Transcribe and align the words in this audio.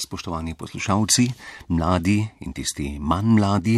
spoštovani 0.00 0.54
poslušalci, 0.54 1.28
mladi 1.68 2.18
in 2.40 2.52
tisti 2.56 2.96
manj 2.98 3.36
mladi, 3.36 3.76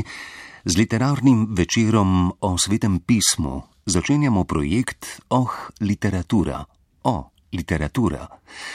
z 0.65 0.79
literarnim 0.79 1.49
večerom 1.51 2.33
o 2.41 2.59
svetem 2.59 3.01
pismu 3.01 3.63
začenjamo 3.87 4.45
projekt 4.45 5.21
Oh, 5.29 5.51
literatura, 5.81 6.65
o 7.03 7.33
literatura, 7.53 8.27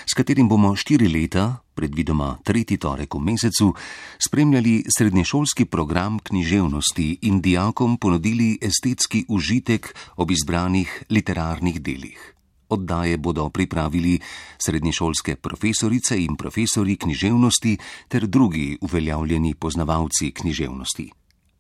s 0.05 0.13
katerim 0.13 0.47
bomo 0.47 0.75
štiri 0.75 1.07
leta, 1.09 1.63
predvidoma 1.73 2.37
tretji 2.43 2.77
torek 2.77 3.15
v 3.15 3.21
mesecu, 3.23 3.73
spremljali 4.19 4.83
srednješolski 4.85 5.65
program 5.65 6.19
književnosti 6.19 7.19
in 7.21 7.41
dijakom 7.41 7.97
ponudili 7.97 8.57
estetski 8.61 9.25
užitek 9.29 9.93
ob 10.17 10.31
izbranih 10.31 11.03
literarnih 11.09 11.81
delih. 11.81 12.36
Oddaje 12.69 13.17
bodo 13.17 13.49
pripravili 13.49 14.19
srednješolske 14.57 15.35
profesorice 15.35 16.23
in 16.23 16.35
profesori 16.35 16.97
književnosti 16.97 17.77
ter 18.07 18.27
drugi 18.27 18.77
uveljavljeni 18.81 19.53
poznavalci 19.55 20.31
književnosti. 20.31 21.11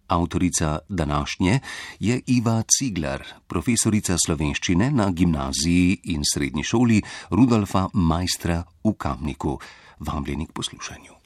Avtorica 0.07 0.79
današnje 0.89 1.59
je 1.99 2.21
Iva 2.27 2.63
Ciglar, 2.77 3.23
profesorica 3.47 4.15
slovenščine 4.25 4.91
na 4.91 5.09
gimnaziji 5.11 5.99
in 6.03 6.23
srednji 6.33 6.63
šoli 6.63 7.01
Rudolfa 7.29 7.87
Majstra 7.93 8.63
v 8.83 8.93
Kamniku. 8.97 9.59
Vabljeni 9.99 10.45
k 10.45 10.51
poslušanju. 10.51 11.16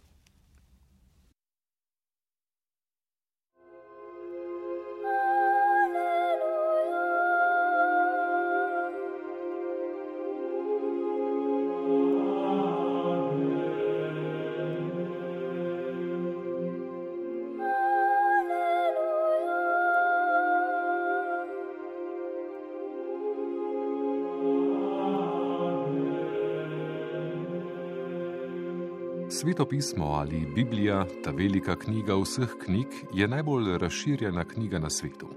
Svetopismo 29.41 30.05
ali 30.05 30.45
Biblija, 30.55 31.05
ta 31.23 31.31
velika 31.31 31.75
knjiga 31.75 32.15
vseh 32.15 32.49
knjig, 32.65 32.87
je 33.13 33.27
najbolj 33.27 33.77
razširjena 33.77 34.43
knjiga 34.45 34.79
na 34.79 34.89
svetu. 34.89 35.29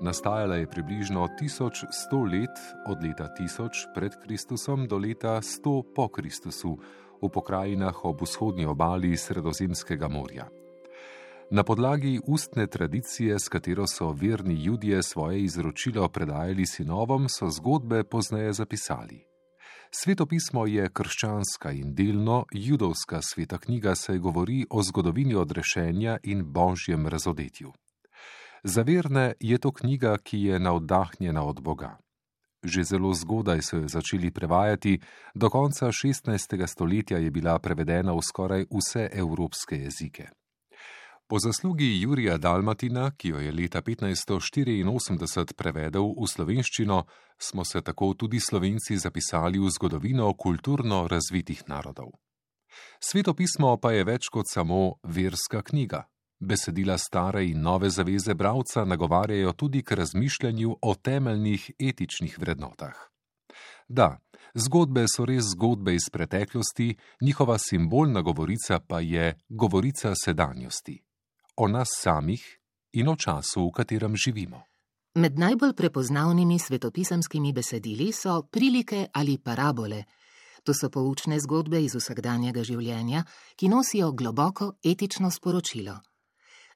Nastajala 0.00 0.56
je 0.56 0.70
približno 0.70 1.28
1100 1.40 2.32
let, 2.32 2.58
od 2.86 3.02
leta 3.02 3.28
1000 3.40 3.68
pred 3.94 4.12
Kristusom 4.24 4.86
do 4.88 4.98
leta 4.98 5.40
100 5.40 5.82
po 5.94 6.08
Kristusu, 6.08 6.78
v 7.22 7.28
pokrajinah 7.28 8.04
ob 8.04 8.22
vzhodnji 8.22 8.66
obali 8.66 9.16
Sredozemskega 9.16 10.08
morja. 10.08 10.48
Na 11.50 11.62
podlagi 11.62 12.20
ustne 12.26 12.66
tradicije, 12.66 13.38
s 13.38 13.48
katero 13.48 13.86
so 13.86 14.12
verni 14.12 14.54
ljudje 14.54 15.02
svoje 15.02 15.42
izročilo 15.42 16.08
predajali 16.08 16.66
sinovom, 16.66 17.28
so 17.28 17.48
zgodbe 17.50 18.04
pozneje 18.04 18.52
zapisali. 18.52 19.33
Svetopismo 19.96 20.66
je 20.66 20.88
krščanska 20.90 21.70
in 21.70 21.92
delno 21.94 22.44
judovska 22.52 23.20
sveta 23.22 23.58
knjiga, 23.58 23.92
saj 23.94 24.18
govori 24.18 24.64
o 24.70 24.82
zgodovini 24.82 25.34
odrešenja 25.34 26.16
in 26.22 26.42
božjem 26.44 27.06
razodetju. 27.06 27.72
Za 28.64 28.82
verne 28.82 29.34
je 29.40 29.58
to 29.58 29.72
knjiga, 29.72 30.16
ki 30.18 30.38
je 30.38 30.58
navdahnjena 30.58 31.44
od 31.44 31.62
Boga. 31.62 31.96
Že 32.64 32.84
zelo 32.84 33.14
zgodaj 33.14 33.62
so 33.62 33.76
jo 33.76 33.88
začeli 33.88 34.30
prevajati, 34.30 34.98
do 35.34 35.50
konca 35.50 35.86
16. 35.86 36.66
stoletja 36.66 37.18
je 37.18 37.30
bila 37.30 37.58
prevedena 37.58 38.12
v 38.12 38.22
skoraj 38.22 38.66
vse 38.70 39.08
evropske 39.12 39.76
jezike. 39.76 40.28
Po 41.26 41.38
zaslugi 41.38 42.00
Jurija 42.00 42.36
Dalmatina, 42.36 43.10
ki 43.16 43.28
jo 43.28 43.38
je 43.40 43.52
leta 43.52 43.80
1584 43.82 45.54
prevedel 45.56 46.10
v 46.20 46.26
slovenščino, 46.28 46.98
smo 47.40 47.64
se 47.64 47.80
tako 47.80 48.12
tudi 48.14 48.40
slovenci 48.40 48.98
zapisali 49.00 49.58
v 49.58 49.70
zgodovino 49.72 50.28
kulturno 50.36 51.06
razvitih 51.08 51.62
narodov. 51.68 52.10
Svetopismo 53.00 53.78
pa 53.80 53.92
je 53.92 54.04
več 54.04 54.28
kot 54.28 54.50
samo 54.52 54.98
verska 55.02 55.62
knjiga. 55.62 56.02
Besedila 56.40 56.98
stare 56.98 57.46
in 57.46 57.62
nove 57.62 57.88
zaveze 57.90 58.34
bravca 58.34 58.84
nagovarjajo 58.84 59.52
tudi 59.52 59.82
k 59.82 59.96
razmišljanju 59.96 60.76
o 60.82 60.94
temeljnih 60.94 61.70
etičnih 61.78 62.36
vrednotah. 62.38 63.00
Da, 63.88 64.18
zgodbe 64.54 65.06
so 65.08 65.24
res 65.24 65.54
zgodbe 65.56 65.94
iz 65.94 66.10
preteklosti, 66.12 66.92
njihova 67.22 67.56
simbolna 67.58 68.20
govorica 68.20 68.80
pa 68.80 69.00
je 69.00 69.38
govorica 69.48 70.12
sedanjosti 70.24 71.00
o 71.56 71.68
nas 71.68 71.88
samih 72.00 72.58
in 72.92 73.08
o 73.08 73.16
času, 73.16 73.68
v 73.68 73.72
katerem 73.72 74.16
živimo. 74.16 74.62
Med 75.14 75.38
najbolj 75.38 75.72
prepoznavnimi 75.74 76.58
svetopisamskimi 76.58 77.52
besedili 77.52 78.12
so 78.12 78.42
prilike 78.42 79.06
ali 79.12 79.38
parabole. 79.38 80.04
To 80.64 80.74
so 80.74 80.90
poučne 80.90 81.38
zgodbe 81.40 81.82
iz 81.84 81.94
vsakdanjega 81.94 82.64
življenja, 82.64 83.24
ki 83.56 83.68
nosijo 83.68 84.12
globoko 84.12 84.72
etično 84.84 85.30
sporočilo. 85.30 86.00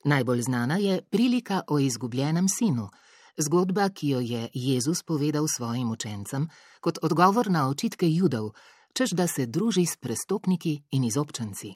Najbolj 0.05 0.43
znana 0.43 0.77
je 0.77 1.03
prilika 1.03 1.63
o 1.69 1.79
izgubljenem 1.79 2.49
sinu, 2.49 2.89
zgodba, 3.39 3.89
ki 3.89 4.09
jo 4.09 4.21
je 4.21 4.49
Jezus 4.55 5.03
povedal 5.03 5.49
svojim 5.49 5.91
učencem 5.91 6.49
kot 6.81 6.99
odgovor 7.03 7.51
na 7.51 7.69
očitke 7.69 8.07
judov, 8.07 8.53
čež 8.93 9.11
da 9.11 9.27
se 9.27 9.47
druži 9.47 9.87
s 9.87 9.97
prestopniki 9.97 10.83
in 10.91 11.05
izobčenci. 11.05 11.75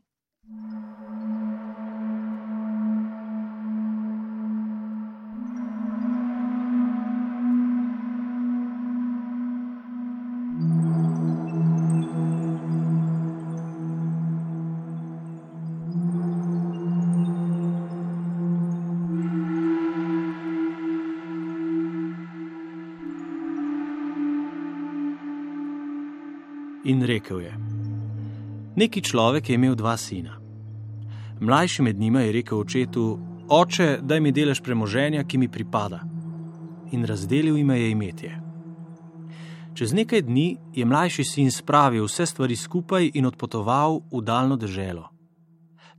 Rekel 27.22 27.40
je: 27.40 27.54
Neki 28.76 29.02
človek 29.02 29.48
je 29.48 29.54
imel 29.54 29.74
dva 29.74 29.96
sina. 29.96 30.40
Mlajši 31.40 31.82
med 31.82 31.98
njima 31.98 32.20
je 32.20 32.32
rekel 32.32 32.58
očetu: 32.58 33.18
Oče, 33.48 33.98
daj 34.02 34.20
mi 34.20 34.32
delež 34.32 34.62
premoženja, 34.62 35.24
ki 35.24 35.38
mi 35.38 35.48
pripada. 35.48 36.00
In 36.92 37.04
razdelil 37.04 37.56
jim 37.56 37.70
je 37.70 37.90
imetje. 37.90 38.40
Čez 39.74 39.92
nekaj 39.92 40.22
dni 40.22 40.56
je 40.74 40.84
mlajši 40.84 41.24
sin 41.24 41.50
spravil 41.50 42.04
vse 42.04 42.26
stvari 42.26 42.56
skupaj 42.56 43.10
in 43.14 43.26
odpotoval 43.26 44.00
v 44.12 44.20
daljno 44.22 44.56
deželo. 44.56 45.08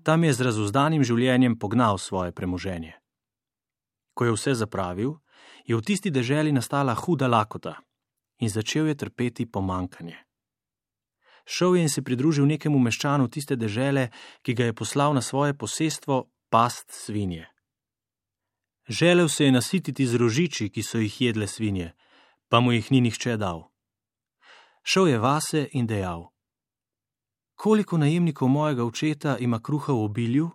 Tam 0.04 0.24
je 0.24 0.34
z 0.34 0.42
razuzdanim 0.42 1.04
življenjem 1.04 1.58
pognal 1.60 1.98
svoje 1.98 2.32
premoženje. 2.32 2.94
Ko 4.14 4.26
je 4.26 4.32
vse 4.32 4.54
zapravil, 4.54 5.16
je 5.66 5.76
v 5.76 5.82
tisti 5.82 6.12
deželi 6.12 6.52
nastala 6.52 6.94
huda 6.94 7.28
lakota 7.28 7.80
in 8.40 8.50
začel 8.50 8.88
je 8.88 8.96
trpeti 8.96 9.46
pomankanje 9.46 10.33
šel 11.46 11.76
je 11.76 11.82
in 11.82 11.90
se 11.90 12.02
pridružil 12.02 12.46
nekemu 12.46 12.80
meščanu 12.80 13.28
tiste 13.28 13.56
dežele, 13.56 14.10
ki 14.42 14.54
ga 14.54 14.66
je 14.66 14.74
poslal 14.74 15.14
na 15.14 15.22
svoje 15.22 15.54
posestvo 15.54 16.30
past 16.50 16.92
svinje. 16.92 17.48
Želel 18.90 19.30
se 19.30 19.46
je 19.46 19.52
nasititi 19.52 20.08
z 20.08 20.16
rožiči, 20.16 20.70
ki 20.70 20.84
so 20.84 20.98
jih 20.98 21.22
jedle 21.22 21.48
svinje, 21.48 21.94
pa 22.50 22.60
mu 22.60 22.72
jih 22.72 22.92
ni 22.92 23.02
nihče 23.02 23.38
dal. 23.38 23.72
Šel 24.84 25.08
je 25.08 25.20
vase 25.20 25.68
in 25.72 25.88
dejal: 25.88 26.28
Koliko 27.56 27.98
najemnikov 27.98 28.48
mojega 28.48 28.84
očeta 28.84 29.38
ima 29.40 29.60
kruha 29.62 29.94
v 29.94 30.04
obilju, 30.04 30.50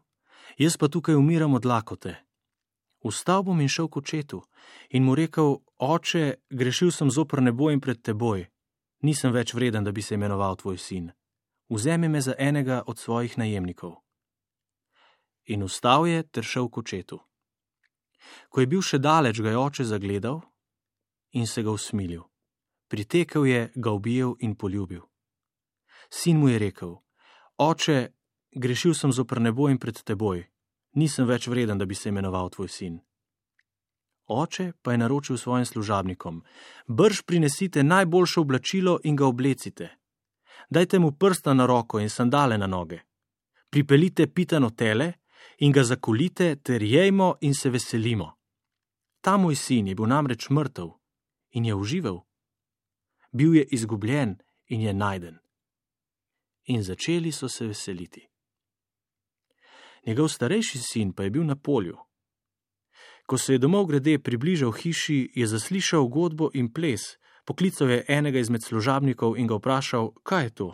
jaz 0.59 0.77
pa 0.77 0.89
tukaj 0.89 1.15
umiram 1.15 1.55
od 1.55 1.65
lakote. 1.65 2.17
Vstal 3.05 3.43
bom 3.43 3.61
in 3.61 3.69
šel 3.69 3.89
k 3.89 3.97
očetu 3.97 4.43
in 4.91 5.05
mu 5.05 5.15
rekel: 5.15 5.57
Oče, 5.79 6.35
grešil 6.51 6.91
sem 6.91 7.11
zopr 7.11 7.41
nebo 7.43 7.71
in 7.71 7.81
pred 7.81 8.03
teboj 8.03 8.49
nisem 9.03 9.33
več 9.33 9.55
vreden, 9.55 9.85
da 9.85 9.93
bi 9.93 10.03
se 10.03 10.15
imenoval 10.15 10.57
tvoj 10.57 10.79
sin. 10.79 11.11
Vzemi 11.69 12.09
me 12.09 12.21
za 12.21 12.35
enega 12.39 12.83
od 12.87 12.99
svojih 12.99 13.39
najemnikov. 13.39 13.97
In 15.47 15.65
vstal 15.65 16.07
je 16.07 16.23
ter 16.23 16.45
šel 16.45 16.69
k 16.69 16.79
očetu. 16.79 17.19
Ko 18.49 18.61
je 18.61 18.67
bil 18.67 18.83
še 18.83 18.99
daleč, 18.99 19.41
ga 19.41 19.53
je 19.53 19.59
oče 19.59 19.85
zagledal 19.85 20.43
in 21.33 21.47
se 21.47 21.63
ga 21.63 21.71
usmilil. 21.71 22.25
Pritekel 22.89 23.47
je, 23.47 23.61
ga 23.75 23.91
objel 23.91 24.35
in 24.41 24.57
poljubil. 24.57 25.05
Sin 26.11 26.41
mu 26.41 26.49
je 26.49 26.59
rekel: 26.59 26.97
Oče, 27.59 28.13
grešil 28.53 28.95
sem 28.95 29.13
zopr 29.13 29.41
nebo 29.41 29.69
in 29.69 29.79
pred 29.79 30.01
teboj, 30.05 30.47
nisem 30.97 31.27
več 31.29 31.49
vreden, 31.49 31.79
da 31.79 31.87
bi 31.87 31.95
se 31.95 32.09
imenoval 32.09 32.49
tvoj 32.51 32.69
sin. 32.69 33.01
Oče 34.29 34.73
pa 34.83 34.93
je 34.93 34.99
naročil 34.99 35.37
svojim 35.37 35.67
služabnikom: 35.67 36.43
Brž 36.87 37.23
prinesite 37.23 37.83
najboljše 37.83 38.41
oblačilo 38.41 39.01
in 39.05 39.17
ga 39.17 39.27
oblecite. 39.27 39.97
Dajte 40.71 40.99
mu 40.99 41.13
prsta 41.13 41.55
na 41.55 41.67
roko 41.67 42.01
in 42.01 42.11
sandale 42.11 42.59
na 42.59 42.67
noge. 42.67 43.01
Pripeljite 43.71 44.27
pitano 44.27 44.71
tele 44.71 45.13
in 45.59 45.73
ga 45.73 45.85
zakolite, 45.85 46.57
ter 46.57 46.83
jejmo 46.83 47.35
in 47.41 47.55
se 47.55 47.71
veselimo. 47.71 48.33
Ta 49.21 49.37
moj 49.37 49.57
sin 49.57 49.89
je 49.89 49.95
bil 49.95 50.07
namreč 50.07 50.51
mrtev 50.51 50.91
in 51.51 51.65
je 51.65 51.75
užival. 51.75 52.21
Bil 53.33 53.55
je 53.55 53.65
izgubljen 53.65 54.37
in 54.67 54.81
je 54.81 54.93
najden. 54.93 55.39
In 56.65 56.83
začeli 56.83 57.33
so 57.33 57.49
se 57.49 57.67
veseliti. 57.67 58.29
Njegov 60.07 60.29
starejši 60.29 60.79
sin 60.79 61.13
pa 61.13 61.23
je 61.23 61.31
bil 61.31 61.45
na 61.45 61.57
polju. 61.57 61.97
Ko 63.29 63.37
se 63.39 63.53
je 63.53 63.59
domov 63.59 63.87
grede 63.87 64.19
približal 64.19 64.73
hiši, 64.73 65.33
je 65.35 65.47
zaslišal 65.47 66.07
godbo 66.09 66.49
in 66.55 66.73
ples, 66.73 67.19
poklical 67.45 67.91
je 67.91 68.05
enega 68.09 68.41
izmed 68.41 68.63
služabnikov 68.65 69.37
in 69.37 69.47
ga 69.47 69.59
vprašal, 69.61 70.15
kaj 70.25 70.45
je 70.45 70.51
to. 70.51 70.69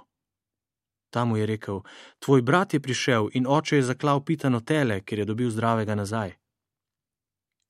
Ta 1.11 1.25
mu 1.25 1.37
je 1.37 1.47
rekel: 1.47 1.81
Tvoj 2.19 2.43
brat 2.43 2.75
je 2.75 2.81
prišel 2.81 3.29
in 3.35 3.47
oče 3.47 3.77
je 3.77 3.83
zaklal 3.83 4.23
pitano 4.23 4.61
tele, 4.61 5.01
ker 5.01 5.19
je 5.19 5.25
dobil 5.25 5.51
zdravega 5.51 5.95
nazaj. 5.95 6.37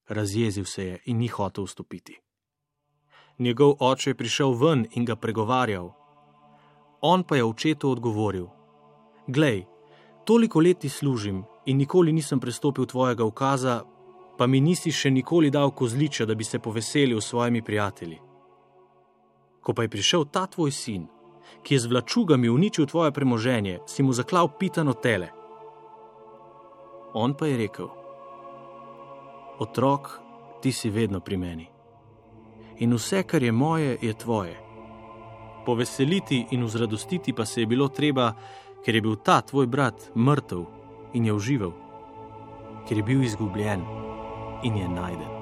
Razjezil 0.08 0.64
se 0.64 0.84
je 0.84 1.00
in 1.04 1.16
ni 1.16 1.28
hotel 1.28 1.64
vstopiti. 1.64 2.20
Njegov 3.38 3.76
oče 3.80 4.10
je 4.10 4.14
prišel 4.14 4.52
ven 4.52 4.86
in 4.92 5.04
ga 5.04 5.16
pregovarjal. 5.16 5.92
On 7.00 7.24
pa 7.24 7.36
je 7.36 7.44
očetu 7.44 7.90
odgovoril: 7.90 8.46
Glej, 9.26 9.64
toliko 10.24 10.60
let 10.60 10.78
ti 10.78 10.88
služim 10.88 11.44
in 11.66 11.76
nikoli 11.76 12.12
nisem 12.12 12.40
prestopil 12.40 12.86
tvojega 12.86 13.24
ukaza, 13.24 13.93
pa 14.38 14.46
mi 14.46 14.60
nisi 14.60 14.92
še 14.92 15.10
nikoli 15.10 15.50
dal 15.50 15.70
kozliča, 15.70 16.26
da 16.26 16.34
bi 16.34 16.44
se 16.44 16.58
poveselil 16.58 17.20
s 17.20 17.30
svojimi 17.30 17.62
prijatelji. 17.62 18.18
Ko 19.60 19.74
pa 19.74 19.82
je 19.82 19.88
prišel 19.88 20.24
ta 20.24 20.46
tvoj 20.46 20.70
sin, 20.70 21.06
ki 21.62 21.74
je 21.74 21.80
z 21.80 21.86
vlačugami 21.86 22.48
uničil 22.48 22.86
tvoje 22.86 23.12
premoženje, 23.12 23.78
si 23.86 24.02
mu 24.02 24.12
zaklal 24.12 24.48
pitano 24.58 24.92
tele. 24.92 25.30
On 27.14 27.34
pa 27.34 27.46
je 27.46 27.56
rekel: 27.56 27.88
Otrok, 29.58 30.20
ti 30.60 30.72
si 30.72 30.90
vedno 30.90 31.20
pri 31.20 31.36
meni. 31.36 31.68
In 32.82 32.94
vse, 32.94 33.22
kar 33.22 33.42
je 33.42 33.52
moje, 33.52 33.98
je 34.02 34.12
tvoje. 34.14 34.56
Poveseliti 35.66 36.46
in 36.50 36.64
vzradostiti 36.64 37.32
pa 37.32 37.46
se 37.46 37.60
je 37.60 37.66
bilo 37.66 37.88
treba, 37.88 38.34
ker 38.84 38.94
je 38.94 39.00
bil 39.00 39.16
ta 39.16 39.40
tvoj 39.40 39.66
brat 39.66 40.10
mrtev 40.16 40.66
in 41.14 41.24
je 41.24 41.32
užival, 41.32 41.72
ker 42.88 42.98
je 42.98 43.02
bil 43.06 43.22
izgubljen 43.22 44.03
in 44.64 44.76
je 44.76 44.88
najden. 44.88 45.33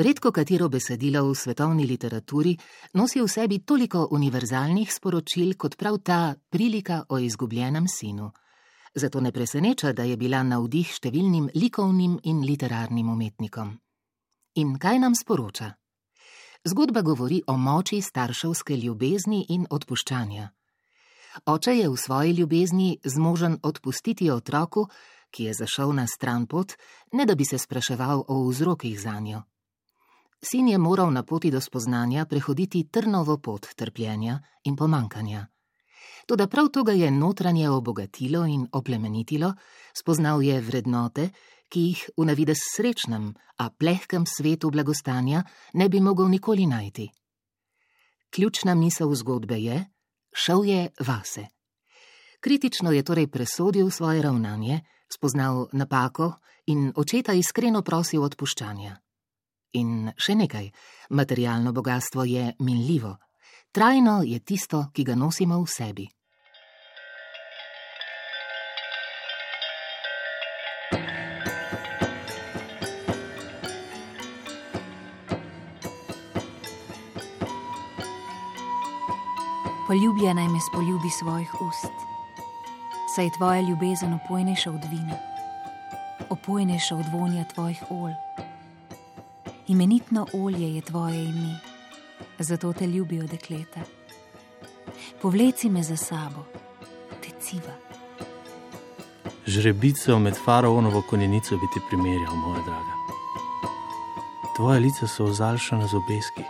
Redko 0.00 0.30
katero 0.32 0.68
besedilo 0.72 1.20
v 1.28 1.34
svetovni 1.36 1.84
literaturi 1.84 2.54
nosi 2.96 3.20
v 3.20 3.28
sebi 3.28 3.58
toliko 3.68 4.06
univerzalnih 4.16 4.88
sporočil 4.88 5.58
kot 5.60 5.76
prav 5.76 5.98
ta 6.00 6.34
prilika 6.48 7.04
o 7.08 7.18
izgubljenem 7.18 7.84
sinu. 7.84 8.30
Zato 8.94 9.20
ne 9.20 9.32
preseneča, 9.32 9.92
da 9.92 10.02
je 10.08 10.16
bila 10.16 10.40
navdih 10.42 10.88
številnim 10.88 11.50
likovnim 11.54 12.16
in 12.24 12.40
literarnim 12.40 13.10
umetnikom. 13.12 13.74
In 14.56 14.78
kaj 14.80 15.02
nam 15.04 15.12
sporoča? 15.12 15.68
Zgodba 16.64 17.02
govori 17.02 17.42
o 17.46 17.58
moči 17.60 18.00
starševske 18.00 18.80
ljubezni 18.80 19.44
in 19.50 19.68
odpuščanja. 19.68 20.48
Oče 21.44 21.76
je 21.76 21.92
v 21.92 22.00
svoji 22.00 22.32
ljubezni 22.40 22.96
zmožen 23.04 23.60
odpustiti 23.62 24.30
otroku, 24.30 24.88
ki 25.30 25.44
je 25.44 25.54
zašel 25.60 25.92
na 25.92 26.08
stran 26.08 26.46
pot, 26.46 26.72
ne 27.12 27.26
da 27.26 27.34
bi 27.36 27.44
se 27.44 27.58
spraševal 27.58 28.24
o 28.28 28.48
vzrokih 28.48 28.96
za 28.96 29.20
njo. 29.20 29.49
Sin 30.42 30.68
je 30.68 30.78
moral 30.78 31.12
na 31.12 31.22
poti 31.22 31.50
do 31.50 31.60
spoznanja 31.60 32.24
prehoditi 32.24 32.88
trnovo 32.90 33.38
pot 33.38 33.66
trpljenja 33.76 34.40
in 34.64 34.76
pomankanja. 34.76 35.46
Toda 36.26 36.46
prav 36.46 36.68
to 36.68 36.82
ga 36.84 36.92
je 36.92 37.10
notranje 37.10 37.70
obogatilo 37.70 38.46
in 38.46 38.68
oplemenitilo, 38.72 39.54
spoznal 39.94 40.42
je 40.42 40.60
vrednote, 40.60 41.30
ki 41.68 41.80
jih 41.80 42.04
v 42.16 42.24
navides 42.24 42.58
srečnem, 42.76 43.34
a 43.58 43.70
plehkem 43.70 44.26
svetu 44.26 44.70
blagostanja 44.70 45.42
ne 45.74 45.88
bi 45.88 46.00
mogel 46.00 46.28
nikoli 46.28 46.66
najti. 46.66 47.10
Ključna 48.30 48.74
misel 48.74 49.14
zgodbe 49.14 49.58
je: 49.60 49.84
šel 50.32 50.64
je 50.64 50.88
vase. 51.06 51.46
Kritično 52.40 52.92
je 52.92 53.02
torej 53.02 53.26
presodil 53.26 53.90
svoje 53.90 54.22
ravnanje, 54.22 54.80
spoznal 55.12 55.66
napako 55.72 56.32
in 56.66 56.92
očeta 56.96 57.32
iskreno 57.32 57.82
prosil 57.82 58.22
odpuščanja. 58.22 58.96
In 59.78 60.10
še 60.18 60.34
nekaj, 60.34 60.64
materialno 61.14 61.70
bogatstvo 61.72 62.24
je 62.26 62.54
minljivo, 62.58 63.16
trajno 63.70 64.22
je 64.26 64.40
tisto, 64.42 64.88
ki 64.90 65.04
ga 65.06 65.14
nosimo 65.14 65.60
v 65.62 65.68
sebi. 65.70 66.06
Poljubljena 79.86 80.48
me 80.50 80.58
spoljubi 80.66 81.10
svojih 81.10 81.54
ust, 81.62 81.94
saj 83.14 83.24
je 83.24 83.32
tvoja 83.38 83.60
ljubezen 83.60 84.18
opojnejša 84.18 84.70
od 84.70 84.84
vina, 84.90 85.18
opojnejša 86.30 86.96
od 86.96 87.06
vonja 87.14 87.44
tvojih 87.54 87.82
olj 87.90 88.14
imenitno 89.70 90.26
olje 90.32 90.74
je 90.74 90.80
tvoje 90.82 91.24
ime, 91.24 91.58
zato 92.38 92.72
te 92.72 92.86
ljubijo 92.86 93.26
dekleta. 93.26 93.80
Povleci 95.22 95.70
me 95.70 95.82
za 95.82 95.96
sabo, 95.96 96.44
te 97.22 97.30
civa. 97.40 97.74
Žrebico 99.46 100.18
med 100.18 100.34
faraonovo 100.44 101.02
konjenico 101.10 101.54
bi 101.54 101.66
ti 101.74 101.80
primerjal, 101.88 102.36
moja 102.36 102.62
draga. 102.62 102.94
Tvoje 104.56 104.80
lice 104.80 105.06
so 105.06 105.24
ozalšane 105.24 105.86
z 105.86 105.94
obeski, 105.94 106.42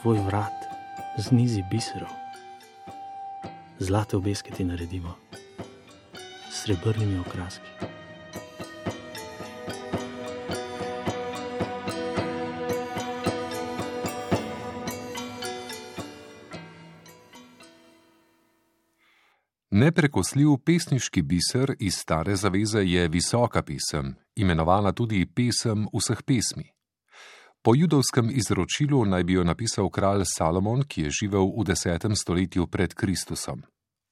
tvoj 0.00 0.18
vrat 0.18 0.64
z 1.18 1.30
nizi 1.30 1.62
biserov. 1.70 2.10
Zlate 3.78 4.16
obeske 4.16 4.50
ti 4.50 4.64
naredimo, 4.64 5.14
srebrnimi 6.50 7.18
okraski. 7.18 7.95
Neprekosljiv 19.76 20.48
pesniški 20.64 21.22
biser 21.22 21.74
iz 21.78 21.94
stare 21.94 22.36
zaveze 22.36 22.80
je 22.84 23.08
visoka 23.08 23.62
pesem, 23.62 24.14
imenovana 24.36 24.92
tudi 24.92 25.26
pesem 25.26 25.82
vseh 25.92 26.22
pesmi. 26.22 26.64
Po 27.62 27.74
judovskem 27.74 28.30
izročilu 28.30 29.04
naj 29.04 29.24
bi 29.24 29.32
jo 29.32 29.44
napisal 29.44 29.90
kralj 29.90 30.24
Salomon, 30.24 30.82
ki 30.88 31.02
je 31.02 31.10
živel 31.10 31.52
v 31.58 31.66
desetem 31.68 32.16
stoletju 32.16 32.66
pred 32.66 32.94
Kristusom. 32.94 33.66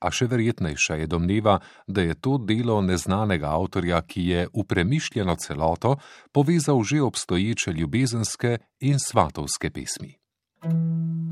A 0.04 0.10
še 0.12 0.28
verjetnejša 0.28 0.98
je 1.00 1.06
domneva, 1.06 1.56
da 1.86 2.04
je 2.04 2.14
to 2.14 2.36
delo 2.36 2.82
neznanega 2.82 3.56
avtorja, 3.56 4.02
ki 4.02 4.28
je 4.28 4.46
v 4.52 4.66
premišljeno 4.68 5.36
celoto 5.36 5.96
povezal 6.32 6.84
že 6.84 7.00
obstoječe 7.02 7.72
ljubezenske 7.72 8.58
in 8.80 8.98
svatovske 8.98 9.70
pesmi. 9.70 10.18
thank 10.64 10.74
you 11.18 11.23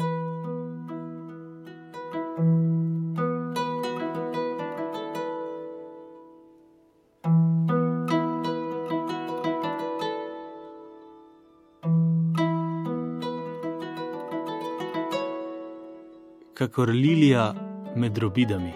kakor 16.62 16.88
lilija 16.88 17.54
med 17.96 18.18
robidami. 18.18 18.72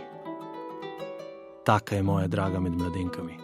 Taka 1.65 1.95
je 1.95 2.03
moja 2.03 2.27
draga 2.27 2.61
med 2.61 2.73
mladenkami. 2.73 3.37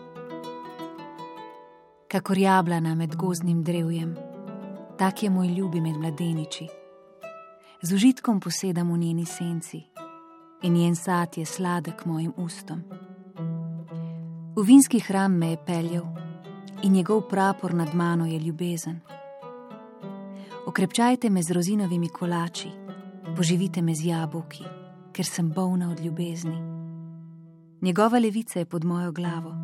Kakor 2.09 2.39
jablana 2.39 2.95
med 2.95 3.17
gozdnim 3.17 3.63
drevjem, 3.63 4.17
tak 4.99 5.23
je 5.23 5.31
moj 5.31 5.47
ljubi 5.47 5.81
med 5.81 5.97
mladeniči. 5.97 6.67
Z 7.83 7.95
užitkom 7.95 8.41
posedam 8.41 8.93
v 8.93 8.99
njeni 8.99 9.27
senci 9.27 9.83
in 10.63 10.75
njen 10.75 10.97
sad 10.97 11.39
je 11.39 11.47
sladek 11.47 12.05
mojim 12.05 12.33
ustom. 12.37 12.83
V 14.57 14.63
vinski 14.67 15.01
hram 15.01 15.39
me 15.39 15.51
je 15.51 15.65
peljal 15.67 16.07
in 16.83 16.93
njegov 16.93 17.29
prapor 17.29 17.75
nad 17.75 17.95
mano 17.95 18.27
je 18.27 18.39
ljubezen. 18.39 19.01
Okrepčajte 20.67 21.31
me 21.31 21.43
z 21.43 21.51
rozinovimi 21.51 22.09
kolači, 22.09 22.82
poživite 23.37 23.83
me 23.83 23.95
z 23.95 24.07
jabolki, 24.07 24.65
ker 25.13 25.27
sem 25.27 25.49
bolna 25.51 25.91
od 25.91 26.01
ljubezni. 26.01 26.59
Njegova 27.83 28.19
levica 28.19 28.59
je 28.59 28.65
pod 28.65 28.85
mojo 28.85 29.13
glavo, 29.13 29.55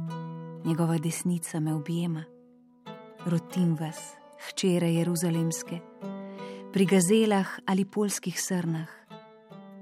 njegova 0.65 0.99
desnica 0.99 1.61
me 1.61 1.75
objema. 1.75 2.25
Rotim 3.27 3.77
vas, 3.81 4.15
hčere 4.49 4.93
Jeruzalemske, 4.95 5.79
pri 6.73 6.87
gazelah 6.87 7.49
ali 7.67 7.85
polskih 7.85 8.41
srnah. 8.41 8.89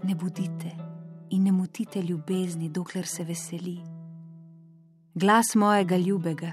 Ne 0.03 0.15
budite 0.15 0.71
in 1.31 1.43
ne 1.45 1.53
motite 1.53 2.03
ljubezni, 2.03 2.69
dokler 2.69 3.07
se 3.07 3.25
veseli. 3.25 3.79
Glas 5.15 5.55
mojega 5.55 5.97
ljubega, 5.97 6.53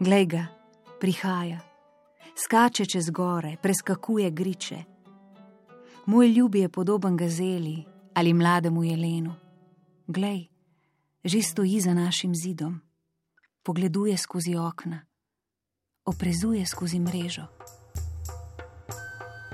glej 0.00 0.26
ga, 0.26 0.46
prihaja, 1.00 1.60
skače 2.36 2.86
čez 2.86 3.10
gore, 3.10 3.56
preskakuje 3.62 4.30
griče. 4.30 4.93
Moj 6.06 6.28
ljubi 6.28 6.60
je 6.60 6.68
podoben 6.68 7.16
gazeli 7.16 7.84
ali 8.14 8.32
mlademu 8.32 8.84
jelenu. 8.84 9.34
Glej, 10.06 10.48
že 11.24 11.42
stoji 11.42 11.80
za 11.80 11.94
našim 11.94 12.34
zidom, 12.34 12.80
pogleduje 13.62 14.16
skozi 14.16 14.56
okna, 14.56 15.00
oprezuje 16.04 16.66
skozi 16.66 17.00
mrežo. 17.00 17.46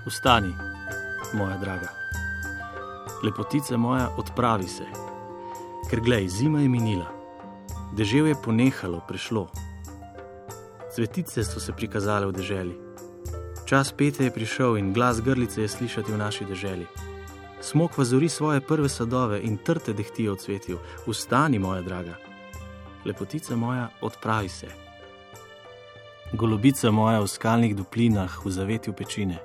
Vstani, 0.07 0.53
moja 1.35 1.57
draga. 1.59 1.89
Lepotica 3.23 3.77
moja, 3.77 4.11
odpravi 4.19 4.69
se, 4.69 4.85
ker 5.91 6.01
glej, 6.01 6.29
zima 6.29 6.61
je 6.61 6.69
minila, 6.69 7.07
dežev 7.97 8.27
je 8.27 8.35
ponehalo, 8.43 9.05
prišlo. 9.09 9.51
Cvetice 10.95 11.45
so 11.45 11.61
se 11.61 11.73
prikazale 11.73 12.27
v 12.27 12.33
deželi. 12.33 12.90
Čas 13.71 13.93
pete 13.95 14.25
je 14.25 14.35
prišel 14.35 14.77
in 14.83 14.93
glas 14.93 15.21
grlice 15.23 15.63
je 15.63 15.69
slišati 15.69 16.13
v 16.13 16.19
naši 16.19 16.45
deželi. 16.45 16.87
Smok 17.63 17.99
vazori 17.99 18.29
svoje 18.29 18.61
prve 18.61 18.89
sadove 18.89 19.39
in 19.47 19.57
trte 19.63 19.93
dehtijo 19.93 20.35
v 20.35 20.39
cvetju. 20.39 20.79
Vstani, 21.07 21.59
moja 21.59 21.83
draga. 21.83 22.17
Lepotica 23.05 23.57
moja, 23.57 23.89
odpravi 24.01 24.49
se. 24.49 24.67
Golobica 26.33 26.91
moja 26.91 27.21
v 27.21 27.29
skalnih 27.31 27.77
duplinah, 27.77 28.43
v 28.45 28.51
zavetju 28.51 28.93
pečine. 28.93 29.39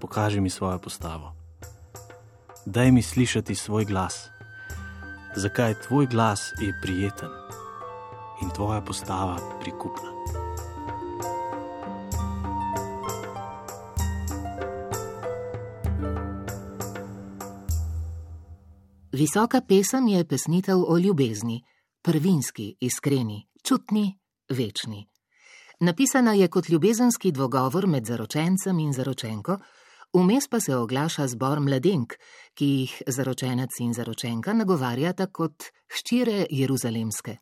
Pokaži 0.00 0.40
mi 0.40 0.50
svojo 0.50 0.78
postavo. 0.78 1.30
Daj 2.66 2.90
mi 2.90 3.02
slišati 3.02 3.54
svoj 3.54 3.84
glas. 3.84 4.28
Zakaj 5.36 5.74
tvoj 5.86 6.06
glas 6.06 6.50
je 6.58 6.74
prijeten 6.82 7.30
in 8.42 8.50
tvoja 8.50 8.80
postava 8.80 9.38
prikupna. 9.62 10.39
Visoka 19.20 19.60
pesem 19.60 20.06
je 20.08 20.24
pesnitev 20.24 20.78
o 20.88 20.98
ljubezni, 20.98 21.58
prvinski, 22.02 22.76
iskreni, 22.80 23.48
čutni, 23.62 24.18
večni. 24.48 25.08
Napisana 25.80 26.32
je 26.32 26.48
kot 26.48 26.68
ljubezenski 26.68 27.32
dvogovor 27.32 27.86
med 27.86 28.06
zaročencem 28.06 28.78
in 28.78 28.92
zaročenko, 28.92 29.58
vmes 30.14 30.48
pa 30.48 30.60
se 30.60 30.76
oglaša 30.76 31.26
zbor 31.28 31.60
mladenk, 31.60 32.16
ki 32.54 32.66
jih 32.66 32.96
zaročenec 33.06 33.80
in 33.80 33.92
zaročenka 33.92 34.52
nagovarjata 34.52 35.26
kot 35.26 35.68
hčire 35.98 36.46
Jeruzalemske. 36.50 37.36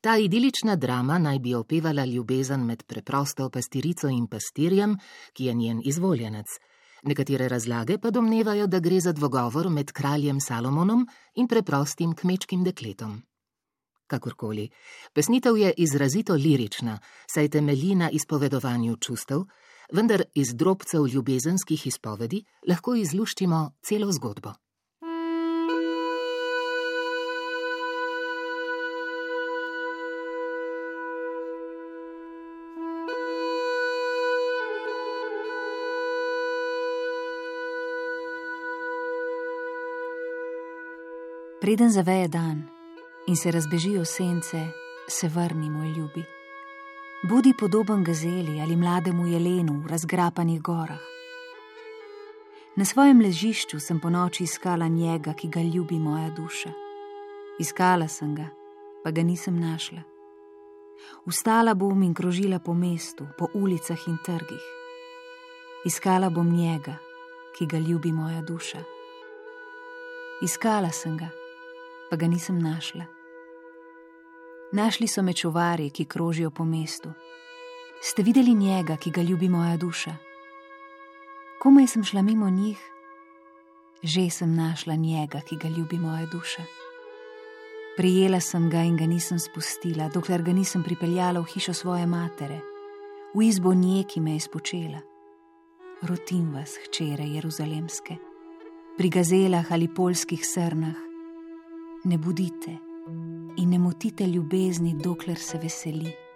Ta 0.00 0.18
idilična 0.18 0.76
drama 0.76 1.18
naj 1.18 1.38
bi 1.38 1.54
opevala 1.54 2.04
ljubezen 2.04 2.62
med 2.66 2.86
preprosto 2.86 3.50
pastirico 3.50 4.08
in 4.08 4.26
pastirjem, 4.26 4.98
ki 5.32 5.44
je 5.44 5.54
njen 5.54 5.82
izvoljenec. 5.84 6.46
Nekatere 7.02 7.48
razlage 7.48 7.98
pa 7.98 8.10
domnevajo, 8.10 8.66
da 8.66 8.78
gre 8.80 9.00
za 9.00 9.12
dvogovor 9.12 9.70
med 9.70 9.92
kraljem 9.92 10.40
Salomonom 10.40 11.06
in 11.34 11.48
preprostim 11.48 12.14
kmečkim 12.14 12.64
dekletom. 12.64 13.22
Kakorkoli, 14.06 14.68
pesnitev 15.12 15.56
je 15.56 15.72
izrazito 15.76 16.34
lirična, 16.34 16.98
saj 17.30 17.48
temelji 17.48 17.94
na 17.94 18.10
izpovedovanju 18.10 18.96
čustev, 18.96 19.44
vendar 19.92 20.22
iz 20.34 20.54
drobcev 20.54 21.06
ljubezenskih 21.06 21.86
izpovedi 21.86 22.44
lahko 22.68 22.94
izluščimo 22.94 23.70
celo 23.82 24.12
zgodbo. 24.12 24.52
Preden 41.60 41.90
zaveje 41.90 42.28
dan 42.28 42.62
in 43.26 43.36
se 43.36 43.50
razbežijo 43.50 44.04
sence, 44.04 44.66
se 45.08 45.28
vrni, 45.28 45.70
moj 45.70 45.88
ljubi. 45.88 46.24
Budi 47.22 47.52
podoben 47.58 48.04
gazeli 48.04 48.60
ali 48.60 48.76
mlademu 48.76 49.26
jelenu 49.26 49.82
v 49.84 49.86
razgrapanih 49.86 50.62
gorah. 50.62 51.00
Na 52.76 52.84
svojem 52.84 53.20
ležišču 53.20 53.80
sem 53.80 54.00
po 54.00 54.10
noči 54.10 54.44
iskala 54.44 54.88
njega, 54.88 55.34
ki 55.34 55.48
ga 55.48 55.60
ljubi 55.60 55.98
moja 55.98 56.30
duša. 56.30 56.72
Iskala 57.58 58.08
sem 58.08 58.34
ga, 58.34 58.48
pa 59.04 59.10
ga 59.10 59.22
nisem 59.22 59.60
našla. 59.60 60.00
Vstala 61.26 61.74
bom 61.74 62.02
in 62.02 62.14
krožila 62.14 62.58
po 62.58 62.74
mestu, 62.74 63.26
po 63.38 63.48
ulicah 63.54 64.08
in 64.08 64.16
trgih. 64.24 64.64
Iskala 65.84 66.30
bom 66.30 66.48
njega, 66.56 66.96
ki 67.58 67.66
ga 67.66 67.78
ljubi 67.78 68.12
moja 68.12 68.40
duša. 68.42 68.78
Iskala 70.42 70.90
sem 70.90 71.16
ga 71.16 71.39
pa 72.10 72.16
ga 72.16 72.26
nisem 72.26 72.58
našla. 72.58 73.04
Našli 74.72 75.06
so 75.08 75.22
me 75.22 75.32
čuvari, 75.32 75.90
ki 75.90 76.04
krožijo 76.04 76.50
po 76.50 76.64
mestu. 76.64 77.10
Ste 78.02 78.22
videli 78.22 78.54
njega, 78.54 78.96
ki 78.96 79.10
ga 79.10 79.22
ljubi 79.22 79.48
moja 79.48 79.76
duša? 79.76 80.14
Komaj 81.62 81.86
sem 81.86 82.04
šla 82.04 82.22
mimo 82.22 82.50
njih, 82.50 82.78
že 84.02 84.30
sem 84.30 84.54
našla 84.54 84.94
njega, 84.94 85.40
ki 85.40 85.56
ga 85.56 85.68
ljubi 85.68 85.98
moja 85.98 86.26
duša. 86.26 86.62
Prijela 87.96 88.40
sem 88.40 88.70
ga 88.70 88.82
in 88.82 88.96
ga 88.96 89.06
nisem 89.06 89.38
spustila, 89.38 90.08
dokler 90.08 90.42
ga 90.42 90.52
nisem 90.52 90.82
pripeljala 90.82 91.40
v 91.40 91.50
hišo 91.54 91.74
svoje 91.74 92.06
matere, 92.06 92.60
v 93.34 93.42
izbo 93.42 93.74
nje, 93.74 94.04
ki 94.04 94.20
me 94.20 94.32
je 94.32 94.40
spočela. 94.40 95.00
Rotim 96.02 96.54
vas, 96.54 96.78
hčere 96.86 97.26
Jeruzalemske, 97.26 98.16
pri 98.96 99.08
gazelah 99.08 99.66
ali 99.72 99.88
polskih 99.94 100.46
srnah, 100.46 101.09
ne 102.04 102.18
budite 102.18 102.78
in 103.56 103.70
ne 103.70 103.78
motite 103.78 104.26
ljubezni, 104.26 104.94
dokler 105.04 105.36
se 105.36 105.58
veseli. 105.58 106.29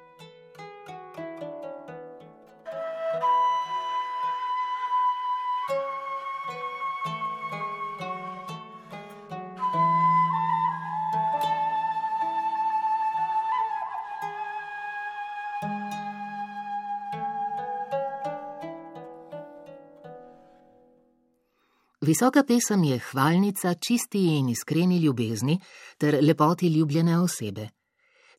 Visoka 22.05 22.43
pesem 22.45 22.83
je 22.85 22.99
hvalnica 22.99 23.75
čisti 23.75 24.19
in 24.37 24.49
iskreni 24.49 24.99
ljubezni 24.99 25.61
ter 25.99 26.19
lepoti 26.23 26.69
ljubljene 26.69 27.19
osebe. 27.19 27.69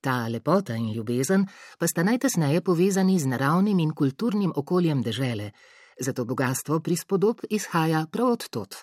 Ta 0.01 0.27
lepota 0.27 0.75
in 0.75 0.91
ljubezen 0.93 1.47
pa 1.79 1.87
sta 1.87 2.03
najtesneje 2.03 2.61
povezani 2.61 3.19
z 3.19 3.25
naravnim 3.25 3.79
in 3.79 3.93
kulturnim 3.93 4.51
okoljem 4.55 5.01
dežele, 5.01 5.51
zato 5.99 6.25
bogatstvo 6.25 6.79
prispodob 6.79 7.41
izhaja 7.49 8.05
prav 8.11 8.27
od 8.27 8.49
tot. 8.49 8.75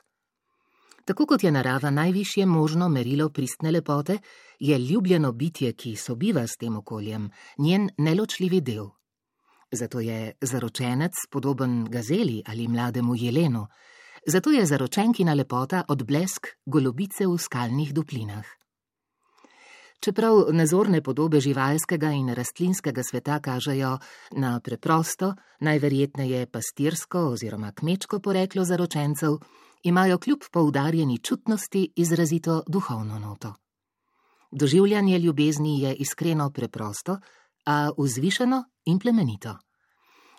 Tako 1.05 1.27
kot 1.27 1.45
je 1.45 1.53
narava 1.53 1.91
najvišje 1.91 2.47
možno 2.47 2.89
merilo 2.89 3.29
pristne 3.29 3.71
lepote, 3.71 4.19
je 4.59 4.79
ljubljeno 4.79 5.33
bitje, 5.33 5.73
ki 5.73 5.97
sobiva 5.97 6.47
s 6.47 6.57
tem 6.57 6.77
okoljem, 6.77 7.31
njen 7.59 7.91
neločljivi 7.99 8.61
del. 8.61 8.91
Zato 9.73 10.01
je 10.01 10.33
zaročenec 10.41 11.12
podoben 11.31 11.85
gazeli 11.91 12.43
ali 12.47 12.69
mlademu 12.69 13.15
jelenu, 13.17 13.67
Zato 14.26 14.50
je 14.50 14.67
zaročenkina 14.67 15.35
lepota 15.35 15.83
odblesk 15.88 16.47
golobice 16.67 17.26
v 17.26 17.38
skalnih 17.38 17.93
duplinah. 17.95 18.47
Čeprav 20.00 20.50
nazorne 20.52 21.02
podobe 21.02 21.41
živalskega 21.41 22.11
in 22.11 22.29
rastlinskega 22.35 23.02
sveta 23.02 23.41
kažejo 23.41 23.99
na 24.33 24.61
preprosto, 24.61 25.35
najverjetneje 25.61 26.47
pastirsko 26.47 27.19
oziroma 27.35 27.73
kmečko 27.73 28.21
poreklo 28.21 28.64
zaročencev, 28.64 29.38
imajo 29.83 30.19
kljub 30.19 30.47
poudarjeni 30.52 31.19
čutnosti 31.19 31.93
izrazito 31.97 32.62
duhovno 32.67 33.19
noto. 33.19 33.55
Doživljanje 34.50 35.19
ljubezni 35.19 35.81
je 35.83 35.95
iskreno 35.95 36.50
preprosto, 36.50 37.19
a 37.67 37.91
vzvišeno 37.99 38.64
in 38.85 38.99
plemenito. 38.99 39.57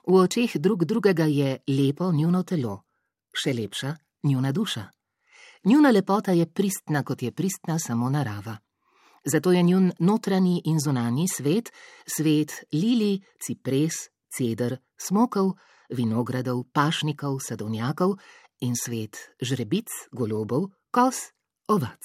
V 0.07 0.15
očeh 0.15 0.57
drug 0.57 0.85
drugega 0.85 1.23
je 1.25 1.57
lepo 1.67 2.11
njuno 2.11 2.43
telo, 2.43 2.81
še 3.33 3.53
lepša 3.53 3.95
njuna 4.23 4.51
duša. 4.51 4.87
Njuna 5.63 5.91
lepota 5.91 6.31
je 6.31 6.45
pristna, 6.45 7.03
kot 7.03 7.21
je 7.21 7.31
pristna 7.31 7.79
samo 7.79 8.09
narava. 8.09 8.57
Zato 9.25 9.51
je 9.51 9.63
njun 9.63 9.91
notranji 9.99 10.61
in 10.65 10.79
zunanji 10.79 11.27
svet, 11.27 11.71
svet 12.17 12.63
lili, 12.73 13.21
cipres, 13.39 13.93
cedr, 14.37 14.75
smokov, 14.97 15.53
vinogradov, 15.89 16.63
pašnikov, 16.73 17.39
sadovnjakov 17.39 18.17
in 18.59 18.75
svet 18.75 19.17
žrebic, 19.41 19.87
golobov, 20.11 20.71
kos, 20.91 21.31
ovac. 21.67 22.01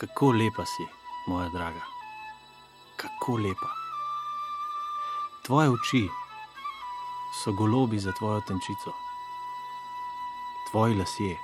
Kako 0.00 0.32
lepa 0.32 0.64
si, 0.64 0.84
moja 1.26 1.48
draga, 1.48 1.80
kako 2.96 3.36
lepa. 3.36 3.68
Tvoje 5.46 5.68
oči 5.70 6.08
so 7.44 7.52
golobi 7.52 7.98
za 7.98 8.12
tvojo 8.12 8.40
tenčico, 8.40 8.94
tvoji 10.70 10.94
lasje 10.94 11.36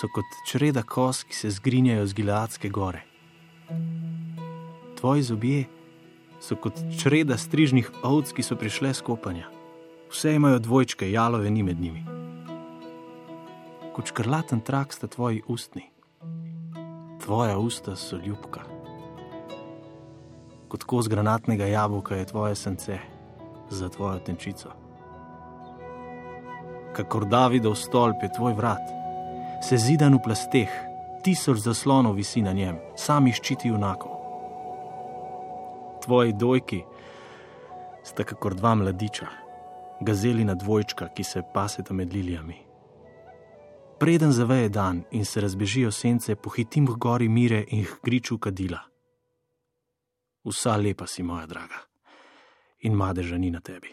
so 0.00 0.08
kot 0.08 0.24
čreda 0.48 0.82
kos, 0.82 1.24
ki 1.24 1.36
se 1.36 1.50
zgrinjajo 1.50 2.06
z 2.06 2.14
Gileadske 2.14 2.68
gore. 2.68 3.04
Tvoji 4.96 5.22
zobje 5.22 5.68
so 6.40 6.56
kot 6.56 6.80
čreda 7.02 7.36
strižnih 7.36 7.92
ovc, 8.02 8.32
ki 8.32 8.42
so 8.42 8.56
prišle 8.56 8.94
skopanja. 8.94 9.52
Vse 10.08 10.32
imajo 10.34 10.58
dvojčke, 10.58 11.10
jalove 11.10 11.50
ni 11.50 11.62
med 11.62 11.80
njimi. 11.80 12.04
Kot 13.92 14.08
škrlaten 14.08 14.64
trak 14.64 14.92
sta 14.92 15.06
tvoji 15.06 15.42
ustni 15.46 15.91
tvoja 17.24 17.58
usta 17.58 17.96
so 17.96 18.16
ljubka. 18.16 18.60
Kot 20.68 20.84
kos 20.84 21.08
granatnega 21.08 21.66
jabolka 21.66 22.16
je 22.16 22.24
tvoje 22.24 22.54
srce 22.54 22.98
za 23.70 23.88
tvojo 23.88 24.18
tenčico. 24.18 24.68
Kakor 26.92 27.26
Davidov 27.26 27.74
stolp 27.74 28.22
je 28.22 28.32
tvoj 28.32 28.52
vrat, 28.52 28.82
se 29.62 29.78
zidan 29.78 30.14
v 30.14 30.22
plasteh, 30.24 30.72
tisoč 31.24 31.58
zaslonov 31.58 32.18
visi 32.18 32.42
na 32.42 32.52
njem, 32.52 32.76
sami 32.96 33.32
ščiti 33.32 33.68
junako. 33.68 34.10
Tvoji 36.04 36.32
dojki 36.32 36.82
sta 38.04 38.24
kakor 38.24 38.54
dva 38.54 38.74
mladiča, 38.74 39.30
gazeli 40.00 40.44
na 40.44 40.54
dvojčka, 40.54 41.08
ki 41.14 41.24
se 41.24 41.42
paseta 41.54 41.94
med 41.94 42.12
lilijami 42.12 42.71
preden 44.02 44.32
zaveje 44.32 44.68
dan 44.68 45.04
in 45.10 45.24
se 45.24 45.40
razbežijo 45.40 45.90
sence, 45.90 46.34
pohitim 46.36 46.86
k 46.86 46.90
gori 46.98 47.28
mire 47.28 47.64
in 47.68 47.84
k 47.84 47.98
griču 48.02 48.38
kadila. 48.38 48.80
Vsa 50.44 50.76
lepa 50.76 51.06
si, 51.06 51.22
moja 51.22 51.46
draga, 51.46 51.78
in 52.78 52.94
madeža 52.94 53.38
ni 53.38 53.50
na 53.50 53.60
tebi. 53.60 53.92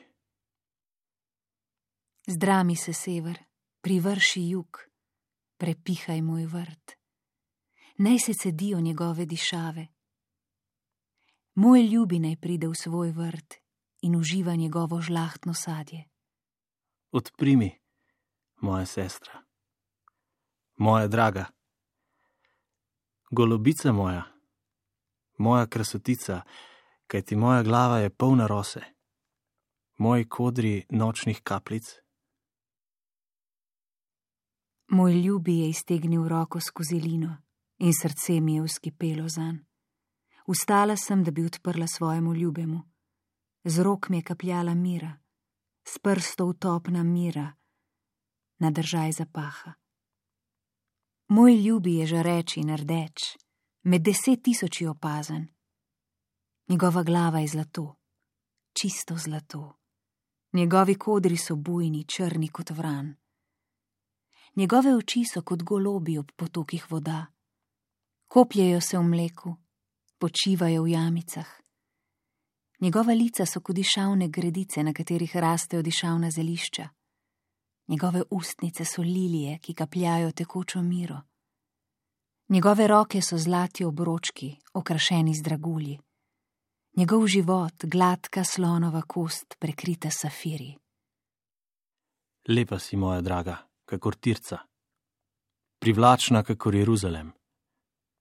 Zdrami 2.28 2.76
se 2.76 2.94
sever, 2.94 3.38
privrši 3.82 4.42
jug, 4.50 4.80
prepihaj 5.58 6.22
moj 6.22 6.46
vrt. 6.46 6.96
Naj 7.98 8.20
se 8.20 8.34
cedijo 8.34 8.80
njegove 8.80 9.26
dišave. 9.26 9.88
Moj 11.56 11.82
ljubi 11.82 12.20
naj 12.20 12.36
pride 12.36 12.68
v 12.68 12.74
svoj 12.76 13.12
vrt 13.12 13.54
in 14.02 14.16
uživa 14.16 14.56
njegovo 14.56 15.02
žlahtno 15.02 15.54
sadje. 15.54 16.10
Odprimi, 17.12 17.72
moja 18.62 18.86
sestra 18.86 19.49
moja 20.80 21.08
draga. 21.08 21.46
Golobica 23.32 23.92
moja, 23.92 24.24
moja 25.38 25.68
krasotica, 25.68 26.42
kajti 27.08 27.36
moja 27.36 27.64
glava 27.64 27.98
je 28.00 28.10
polna 28.10 28.48
rose, 28.48 28.82
moji 29.98 30.26
kodri 30.30 30.86
nočnih 30.90 31.42
kapljic. 31.44 31.84
Moj 34.88 35.14
ljubi 35.22 35.60
je 35.60 35.70
iztegnil 35.70 36.28
roko 36.28 36.60
skozi 36.60 36.96
lino 36.96 37.38
in 37.78 37.94
srce 38.02 38.40
mi 38.42 38.56
je 38.56 38.62
uskipelo 38.62 39.30
zan. 39.30 39.66
Vstala 40.48 40.96
sem, 40.96 41.24
da 41.24 41.32
bi 41.32 41.46
odprla 41.46 41.88
svojemu 41.88 42.34
ljubemu. 42.36 42.82
Z 43.64 43.84
rok 43.84 44.10
mi 44.10 44.18
je 44.18 44.24
kapljala 44.24 44.74
mira, 44.74 45.18
s 45.84 46.00
prstov 46.00 46.54
topna 46.54 47.04
mira, 47.04 47.54
na 48.60 48.72
držaj 48.72 49.12
zapaha. 49.12 49.74
Moj 51.30 51.56
ljubi 51.56 51.96
je 51.96 52.06
žareč 52.08 52.58
in 52.58 52.76
rdeč, 52.76 53.38
med 53.84 54.02
deset 54.02 54.42
tisoči 54.44 54.88
opazen. 54.88 55.48
Njegova 56.70 57.04
glava 57.04 57.40
je 57.40 57.48
zlato, 57.48 57.96
čisto 58.74 59.18
zlato. 59.18 59.78
Njegovi 60.54 60.96
kodri 60.96 61.38
so 61.38 61.56
bujni, 61.56 62.04
črni 62.04 62.48
kot 62.48 62.70
vran. 62.70 63.16
Njegove 64.56 64.96
oči 64.96 65.24
so 65.34 65.42
kot 65.42 65.64
golobi 65.64 66.18
ob 66.18 66.32
potokih 66.36 66.92
voda. 66.92 67.26
Kopljajo 68.28 68.82
se 68.82 68.98
v 68.98 69.04
mleku, 69.04 69.56
počivajo 70.18 70.84
v 70.84 70.88
jamicah. 70.88 71.50
Njegova 72.80 73.14
lica 73.14 73.46
so 73.46 73.62
kot 73.62 73.76
dišavne 73.76 74.30
gredice, 74.30 74.84
na 74.84 74.94
katerih 74.94 75.36
rastejo 75.36 75.82
dišavna 75.82 76.32
zelišča. 76.32 76.90
Njegove 77.90 78.24
ustnice 78.30 78.86
so 78.86 79.02
lilije, 79.02 79.60
ki 79.60 79.74
kapljajo 79.74 80.32
tekočo 80.32 80.82
miro. 80.82 81.22
Njegove 82.50 82.88
roke 82.88 83.22
so 83.22 83.38
zlati 83.38 83.84
obročki, 83.84 84.56
okrašeni 84.74 85.34
z 85.36 85.44
dragulji. 85.44 86.00
Njegov 86.98 87.28
život, 87.28 87.74
gladka 87.84 88.44
slonova 88.44 89.02
kost, 89.02 89.56
prekrita 89.60 90.10
safiri. 90.12 90.76
Lepa 92.48 92.80
si, 92.80 92.98
moja 92.98 93.22
draga, 93.22 93.58
kakor 93.86 94.16
tirca, 94.16 94.58
privlačna, 95.80 96.44
kakor 96.44 96.76
Jeruzalem, 96.76 97.32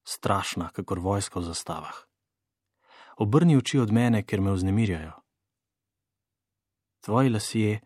strašna, 0.05 0.69
kakor 0.69 0.99
vojska 0.99 1.41
v 1.41 1.45
zastavah. 1.45 1.95
Obrni 3.17 3.57
oči 3.57 3.79
od 3.79 3.93
mene, 3.93 4.23
ker 4.23 4.41
me 4.41 4.53
vznemirjajo. 4.53 5.13
Tvoji 7.01 7.31
lasje 7.31 7.81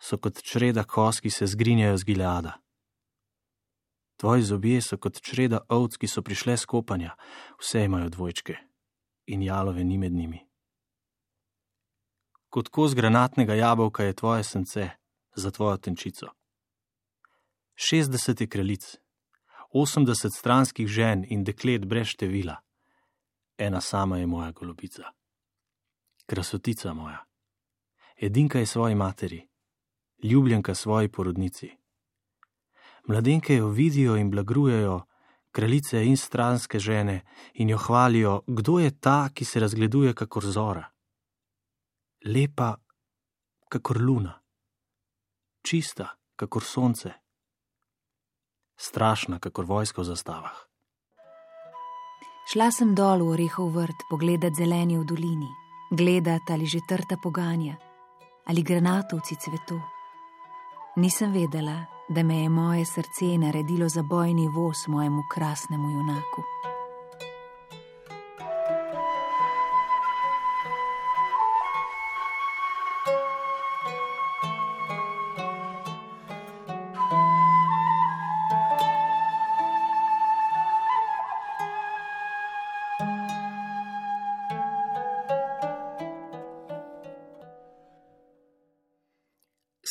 so 0.00 0.18
kot 0.18 0.42
čreda 0.42 0.84
kos, 0.84 1.20
ki 1.20 1.30
se 1.30 1.46
zgrinjajo 1.46 1.96
z 1.96 2.04
Gileada. 2.04 2.56
Tvoji 4.16 4.42
zobje 4.42 4.80
so 4.82 4.96
kot 4.96 5.20
čreda 5.20 5.60
ovc, 5.68 5.96
ki 5.96 6.08
so 6.08 6.22
prišle 6.22 6.56
skopanja, 6.56 7.14
vse 7.60 7.84
imajo 7.84 8.08
dvojčke 8.08 8.56
in 9.26 9.42
jalove 9.42 9.84
ni 9.84 9.98
med 9.98 10.12
njimi. 10.12 10.40
Kot 12.50 12.68
kos 12.68 12.94
granatnega 12.94 13.54
jabolka 13.54 14.04
je 14.04 14.16
tvoje 14.16 14.44
srce 14.44 14.90
za 15.36 15.50
tvojo 15.50 15.76
tenčico. 15.76 16.26
60 17.92 18.48
kraljic, 18.48 18.96
80 19.72 20.36
stranskih 20.36 20.88
žen 20.88 21.24
in 21.28 21.44
deklet 21.44 21.86
brez 21.86 22.06
števila, 22.06 22.56
ena 23.58 23.80
sama 23.80 24.18
je 24.18 24.26
moja 24.26 24.50
golobica. 24.52 25.12
Krasotica 26.26 26.92
moja, 26.94 27.24
edinka 28.16 28.58
je 28.58 28.66
svoji 28.66 28.94
materi, 28.94 29.49
ljubljenka 30.22 30.74
svoji 30.74 31.08
porodnici. 31.08 31.70
Mladenke 33.08 33.54
jo 33.54 33.68
vidijo 33.68 34.16
in 34.16 34.30
blagrujejo, 34.30 35.00
kraljice 35.52 36.04
in 36.06 36.16
stranske 36.16 36.78
žene, 36.78 37.24
in 37.54 37.68
jo 37.68 37.78
hvalijo, 37.78 38.42
kdo 38.46 38.78
je 38.78 38.90
ta, 39.00 39.28
ki 39.34 39.44
se 39.44 39.60
razgleduje 39.60 40.14
kakor 40.14 40.44
zora. 40.46 40.90
Lepa, 42.24 42.76
kakor 43.68 44.00
luna, 44.00 44.40
čista, 45.62 46.16
kakor 46.36 46.62
sonce, 46.62 47.12
strašna, 48.76 49.38
kakor 49.38 49.64
vojska 49.64 50.02
v 50.02 50.04
zastavah. 50.04 50.66
Šla 52.52 52.70
sem 52.70 52.94
dol 52.94 53.22
v 53.22 53.32
orehov 53.36 53.70
vrt, 53.74 54.08
pogledat 54.10 54.56
zeleni 54.58 54.98
v 54.98 55.04
dolini, 55.06 55.50
gledat 55.90 56.50
ali 56.50 56.66
že 56.66 56.80
trta 56.88 57.16
poganja 57.22 57.78
ali 58.50 58.62
granatovci 58.62 59.36
cvetu. 59.36 59.99
Nisem 61.00 61.32
vedela, 61.32 61.86
da 62.08 62.22
me 62.22 62.42
je 62.42 62.48
moje 62.48 62.84
srce 62.84 63.38
naredilo 63.38 63.88
za 63.88 64.02
bojni 64.02 64.48
voz 64.48 64.88
mojemu 64.88 65.24
krasnemu 65.28 65.90
junaku. 65.90 66.42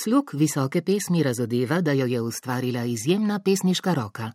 Slug 0.09 0.31
visoke 0.33 0.81
pesmi 0.81 1.23
razodeva, 1.23 1.81
da 1.81 1.91
jo 1.91 2.05
je 2.05 2.21
ustvarila 2.21 2.83
izjemna 2.83 3.39
pesniška 3.39 3.93
roka. 3.93 4.31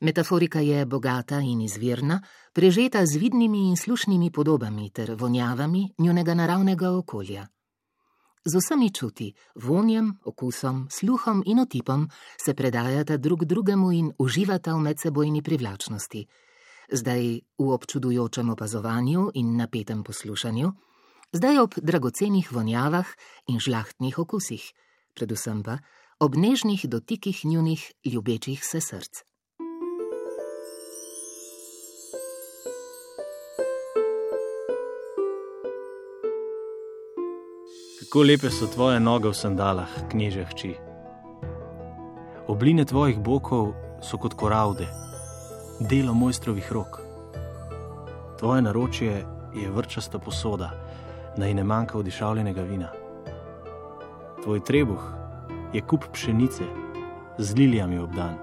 Metaforika 0.00 0.60
je 0.60 0.84
bogata 0.86 1.40
in 1.40 1.60
izvirna, 1.60 2.20
prežeta 2.52 3.06
z 3.06 3.18
vidnimi 3.18 3.58
in 3.68 3.76
slušnimi 3.76 4.30
podobami 4.30 4.90
ter 4.90 5.14
vonjavami 5.18 5.94
njunega 5.98 6.34
naravnega 6.34 6.90
okolja. 6.90 7.46
Z 8.44 8.56
vsemi 8.56 8.92
čuti, 8.94 9.32
vonjem, 9.54 10.14
okusom, 10.24 10.86
sluhom 10.90 11.42
in 11.46 11.58
otipom 11.58 12.08
se 12.44 12.54
predajata 12.54 13.16
drug 13.16 13.44
drugemu 13.44 13.92
in 13.92 14.12
uživata 14.18 14.74
v 14.74 14.80
medsebojni 14.80 15.42
privlačnosti. 15.42 16.26
Zdaj 16.92 17.40
v 17.58 17.70
občudujočem 17.70 18.50
opazovanju 18.50 19.30
in 19.34 19.56
napetem 19.56 20.04
poslušanju, 20.04 20.72
zdaj 21.32 21.58
ob 21.58 21.74
dragocenih 21.76 22.52
vonjavah 22.52 23.06
in 23.48 23.58
žlahtnih 23.58 24.18
okusih 24.18 24.72
predvsem 25.18 25.62
pa 25.66 25.78
ob 26.20 26.36
nežnih 26.36 26.86
dotikih 26.86 27.44
njunih 27.44 27.92
ljubečih 28.04 28.62
se 28.64 28.80
src. 28.80 29.22
Kako 37.98 38.22
lepe 38.22 38.50
so 38.50 38.66
tvoje 38.66 39.00
noge 39.00 39.28
v 39.28 39.34
sandalah, 39.34 39.90
kneže 40.10 40.44
hči. 40.44 40.70
Obline 42.48 42.84
tvojih 42.84 43.18
bokov 43.18 43.74
so 44.00 44.16
kot 44.16 44.34
koravde, 44.34 44.86
delo 45.80 46.14
mojstrovih 46.14 46.72
rok. 46.72 47.02
Tvoje 48.38 48.62
naročje 48.62 49.26
je 49.54 49.70
vrčasta 49.70 50.18
posoda, 50.18 50.70
naj 51.36 51.54
ne 51.54 51.64
manjka 51.64 51.98
odišavljenega 51.98 52.62
vina 52.62 52.97
tvoj 54.42 54.60
trebuh 54.60 55.02
je 55.72 55.80
kup 55.80 56.04
pšenice 56.12 56.64
z 57.38 57.54
lilijami 57.54 57.98
obdan. 57.98 58.34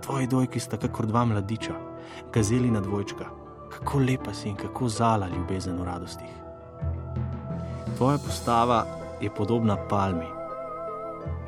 Tvoji 0.00 0.26
dojki 0.26 0.60
sta 0.60 0.76
kakor 0.76 1.06
dva 1.06 1.24
mladiča, 1.24 1.74
gazeli 2.32 2.70
na 2.70 2.80
dvojčka, 2.80 3.24
kako 3.70 3.98
lepa 3.98 4.34
si 4.34 4.48
in 4.48 4.56
kako 4.56 4.88
zala 4.88 5.28
ljubezen 5.28 5.80
v 5.80 5.84
radostih. 5.84 6.32
Tvoja 7.96 8.18
postava 8.18 8.86
je 9.20 9.30
podobna 9.30 9.76
palmi 9.88 10.26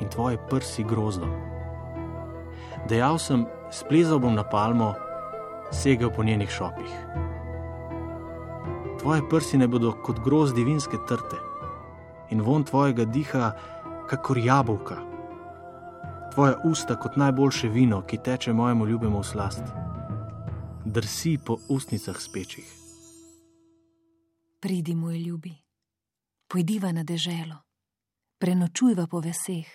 in 0.00 0.08
tvoje 0.08 0.38
prsi 0.50 0.84
grozdom. 0.84 1.30
Dejal 2.88 3.18
sem, 3.18 3.46
splezal 3.70 4.18
bom 4.18 4.34
na 4.34 4.44
palmo, 4.44 4.94
segel 5.70 6.10
po 6.10 6.24
njenih 6.24 6.50
šopih. 6.50 6.94
Tvoje 9.00 9.22
prsi 9.30 9.58
ne 9.58 9.68
bodo 9.68 9.92
kot 9.92 10.18
grozdi 10.24 10.64
vinske 10.64 10.96
trte 11.08 11.48
in 12.30 12.40
von 12.40 12.64
tvojega 12.64 13.04
diha, 13.04 13.52
kakor 14.08 14.38
jabolka. 14.38 14.96
Tvoja 16.34 16.60
usta 16.64 16.96
kot 16.96 17.16
najboljše 17.16 17.68
vino, 17.68 18.02
ki 18.02 18.18
teče 18.24 18.52
mojemu 18.52 18.86
ljubemu 18.86 19.20
v 19.20 19.24
slast. 19.24 19.62
Drsi 20.84 21.38
po 21.46 21.58
ustnicah 21.68 22.16
spečih. 22.20 22.74
Pridi, 24.60 24.94
moj 24.94 25.18
ljubi, 25.18 25.54
pojdiva 26.48 26.92
na 26.92 27.02
deželo, 27.02 27.56
prenočujva 28.38 29.06
po 29.06 29.20
veseh. 29.20 29.68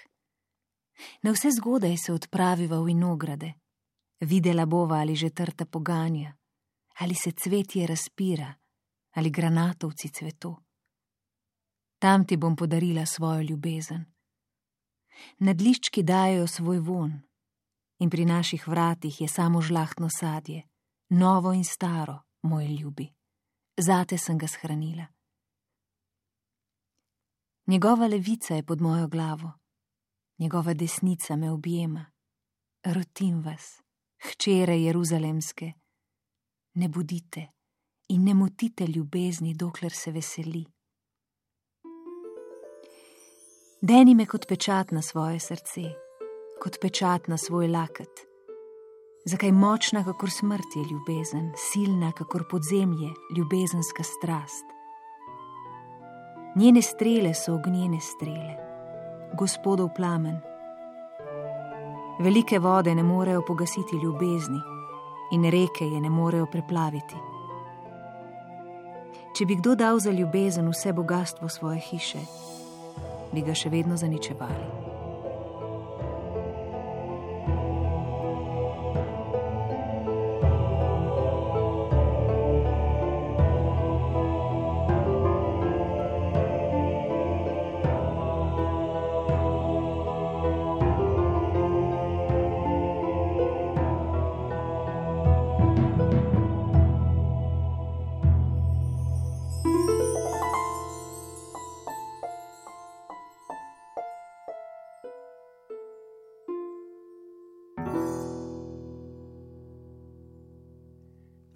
Na 1.21 1.31
vse 1.31 1.51
zgodaj 1.51 1.97
se 1.97 2.13
odpraviva 2.13 2.79
v 2.81 2.89
inograde, 2.89 3.53
videla 4.19 4.65
bova 4.65 4.99
ali 4.99 5.15
že 5.15 5.29
trta 5.29 5.65
poganja, 5.65 6.35
ali 6.99 7.15
se 7.15 7.31
cvetje 7.31 7.87
razpira, 7.87 8.53
ali 9.15 9.29
granatovci 9.29 10.09
cvetu 10.09 10.62
tam 12.03 12.25
ti 12.25 12.37
bom 12.37 12.55
podarila 12.55 13.05
svojo 13.05 13.41
ljubezen. 13.41 14.01
Nadliščki 15.39 16.01
dajo 16.03 16.47
svoj 16.47 16.79
von 16.79 17.13
in 17.99 18.09
pri 18.09 18.25
naših 18.25 18.67
vratih 18.67 19.21
je 19.21 19.27
samo 19.27 19.61
žlahtno 19.61 20.09
sadje, 20.11 20.65
novo 21.09 21.53
in 21.53 21.63
staro, 21.63 22.17
moj 22.41 22.67
ljubi. 22.67 23.07
Zate 23.77 24.17
sem 24.17 24.37
ga 24.37 24.47
shranila. 24.47 25.05
Njegova 27.67 28.07
levica 28.07 28.55
je 28.55 28.65
pod 28.65 28.81
mojo 28.81 29.07
glavo, 29.07 29.53
njegova 30.37 30.73
desnica 30.73 31.35
me 31.35 31.51
objema. 31.51 32.05
Rotim 32.83 33.41
vas, 33.41 33.81
hčere 34.17 34.81
Jeruzalemske, 34.81 35.73
ne 36.73 36.89
budite 36.89 37.47
in 38.09 38.23
ne 38.23 38.33
motite 38.33 38.87
ljubezni, 38.87 39.53
dokler 39.53 39.91
se 39.91 40.11
veseli. 40.11 40.72
Deni 43.83 44.13
me 44.15 44.23
kot 44.25 44.45
pečat 44.47 44.91
na 44.95 45.01
svoje 45.01 45.39
srce, 45.43 45.81
kot 46.63 46.77
pečat 46.81 47.25
na 47.27 47.35
svoj 47.37 47.67
laket. 47.67 48.21
Zakaj 49.27 49.51
močna, 49.51 50.05
kakor 50.05 50.31
smrt 50.31 50.75
je 50.75 50.83
ljubezen, 50.91 51.49
silna, 51.55 52.11
kakor 52.15 52.45
podzemlje, 52.51 53.09
ljubezenska 53.35 54.03
strast. 54.03 54.63
Njene 56.55 56.81
strele 56.81 57.33
so 57.33 57.55
ognjene 57.55 57.99
strele, 57.99 58.55
gospodov 59.37 59.89
plamen. 59.95 60.39
Velike 62.19 62.59
vode 62.59 62.95
ne 62.95 63.03
morejo 63.03 63.43
pogasiti 63.47 63.99
ljubezni 64.03 64.61
in 65.31 65.43
reke 65.43 65.85
je 65.85 66.01
ne 66.01 66.09
morejo 66.09 66.45
preplaviti. 66.45 67.15
Če 69.35 69.45
bi 69.45 69.55
kdo 69.55 69.75
dal 69.75 69.99
za 69.99 70.11
ljubezen 70.11 70.71
vse 70.71 70.93
bogatstvo 70.93 71.49
svoje 71.49 71.79
hiše, 71.79 72.19
bi 73.33 73.41
ga 73.41 73.55
še 73.57 73.73
vedno 73.73 73.97
zaničevali. 73.97 74.82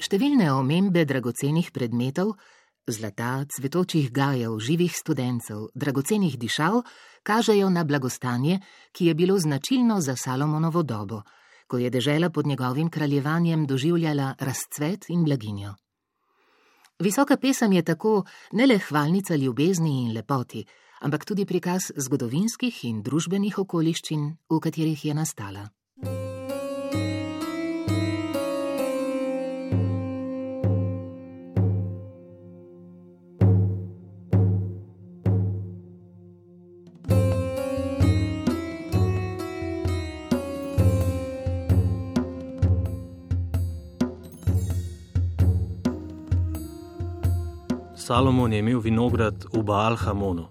Številne 0.08 0.46
omembe 0.56 1.02
dragocenih 1.04 1.68
predmetov, 1.76 2.30
zlata, 2.88 3.44
cvetočih 3.52 4.06
gajev, 4.16 4.54
živih 4.64 4.94
študencev, 4.96 5.66
dragocenih 5.76 6.38
dišav, 6.40 6.78
kažejo 7.28 7.68
na 7.68 7.84
blagostanje, 7.84 8.62
ki 8.96 9.10
je 9.10 9.16
bilo 9.20 9.36
značilno 9.36 10.00
za 10.00 10.16
Salomonovo 10.16 10.86
dobo, 10.88 11.26
ko 11.68 11.82
je 11.84 11.92
dežela 11.92 12.30
pod 12.30 12.48
njegovim 12.48 12.88
kraljevanjem 12.88 13.66
doživljala 13.68 14.36
razcvet 14.40 15.10
in 15.10 15.28
blaginjo. 15.28 15.76
Visoka 17.04 17.36
pesem 17.36 17.76
je 17.76 17.84
tako 17.84 18.24
ne 18.54 18.66
le 18.66 18.80
hvalnica 18.80 19.36
ljubezni 19.36 20.06
in 20.06 20.14
lepoti, 20.16 20.64
ampak 21.02 21.26
tudi 21.26 21.46
prikaz 21.46 21.92
zgodovinskih 21.98 22.86
in 22.86 23.04
družbenih 23.04 23.60
okoliščin, 23.60 24.38
v 24.50 24.60
katerih 24.64 25.06
je 25.06 25.14
nastala. 25.14 25.68
Salomon 48.08 48.54
je 48.54 48.60
imel 48.60 48.80
vinograd 48.80 49.46
v 49.52 49.60
Baal-Hamonu. 49.68 50.46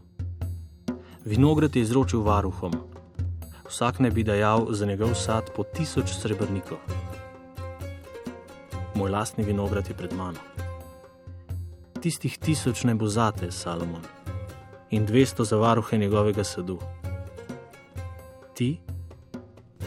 Vinograd 1.24 1.76
je 1.76 1.82
izročil 1.82 2.20
varuhom. 2.20 2.74
Vsak 3.64 3.98
ne 4.04 4.10
bi 4.10 4.20
dajal 4.24 4.66
za 4.76 4.86
njegov 4.86 5.14
sad 5.16 5.48
po 5.56 5.64
tisoč 5.64 6.12
srebrnikov. 6.20 6.76
Moj 8.94 9.10
lastni 9.10 9.44
vinograd 9.44 9.88
je 9.88 9.96
pred 9.96 10.12
mano. 10.12 10.36
Tistih 12.02 12.36
tisoč 12.38 12.84
ne 12.84 12.94
bo 12.94 13.08
zate, 13.08 13.48
Salomon, 13.48 14.04
in 14.90 15.06
dvesto 15.06 15.44
za 15.44 15.56
varuhe 15.56 15.96
njegovega 15.96 16.44
sadu. 16.44 16.76
Ti, 18.54 18.76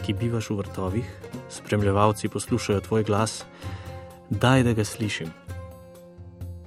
ki 0.02 0.14
bivaš 0.14 0.50
v 0.50 0.56
vrtovih, 0.56 1.06
spremljevalci 1.48 2.28
poslušajo 2.28 2.80
tvoj 2.80 3.04
glas, 3.04 3.44
daj 4.30 4.62
da 4.62 4.72
ga 4.72 4.84
slišim. 4.84 5.30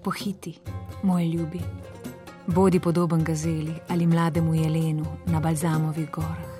Pohiti, 0.03 0.59
moj 1.03 1.25
ljubi, 1.25 1.59
bodi 2.47 2.79
podoben 2.79 3.23
gazeli 3.23 3.73
ali 3.87 4.07
mlademu 4.07 4.55
jelenu 4.55 5.05
na 5.25 5.39
balzamovih 5.39 6.09
gorah. 6.11 6.53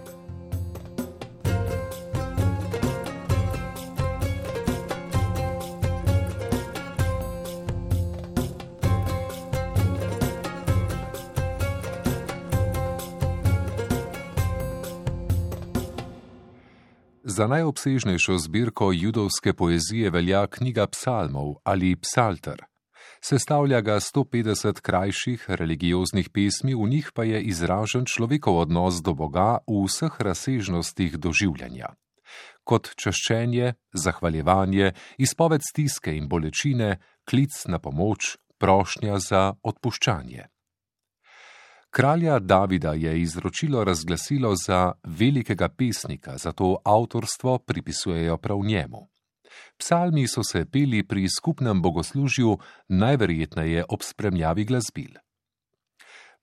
Za 17.24 17.48
najobsežnejšo 17.48 18.38
zbirko 18.38 18.92
judovske 18.92 19.54
poezije 19.54 20.10
velja 20.10 20.48
knjiga 20.48 20.88
psalmov 20.88 21.56
ali 21.64 21.96
psalter. 21.96 22.73
Sestavlja 23.24 23.82
ga 23.82 24.00
150 24.00 24.82
krajših 24.82 25.46
religioznih 25.48 26.28
pesmi, 26.30 26.74
v 26.76 26.90
njih 26.92 27.12
pa 27.16 27.24
je 27.24 27.40
izražen 27.44 28.04
človekov 28.06 28.58
odnos 28.68 29.00
do 29.00 29.14
Boga 29.16 29.64
v 29.64 29.86
vseh 29.88 30.18
razsežnostih 30.20 31.16
doživljanja. 31.16 31.94
Kot 32.68 32.90
čaščenje, 33.00 33.74
zahvaljevanje, 33.96 34.92
izpoved 35.18 35.64
stiske 35.64 36.12
in 36.12 36.28
bolečine, 36.28 37.00
klic 37.24 37.56
na 37.72 37.80
pomoč, 37.80 38.36
prošnja 38.60 39.20
za 39.24 39.54
odpuščanje. 39.64 40.44
Kralja 41.96 42.40
Davida 42.40 42.92
je 42.94 43.22
izročilo 43.22 43.84
razglasilo 43.84 44.52
za 44.56 44.94
velikega 45.04 45.70
pesnika, 45.70 46.38
zato 46.38 46.76
avtorstvo 46.84 47.58
pripisujejo 47.60 48.38
prav 48.38 48.60
njemu. 48.66 49.13
Psalmi 49.78 50.28
so 50.28 50.44
se 50.44 50.66
peli 50.66 51.04
pri 51.08 51.28
skupnem 51.30 51.82
bogoslužju, 51.82 52.58
najverjetneje 52.90 53.86
ob 53.90 54.04
spremljavi 54.04 54.66
glasbil. 54.66 55.14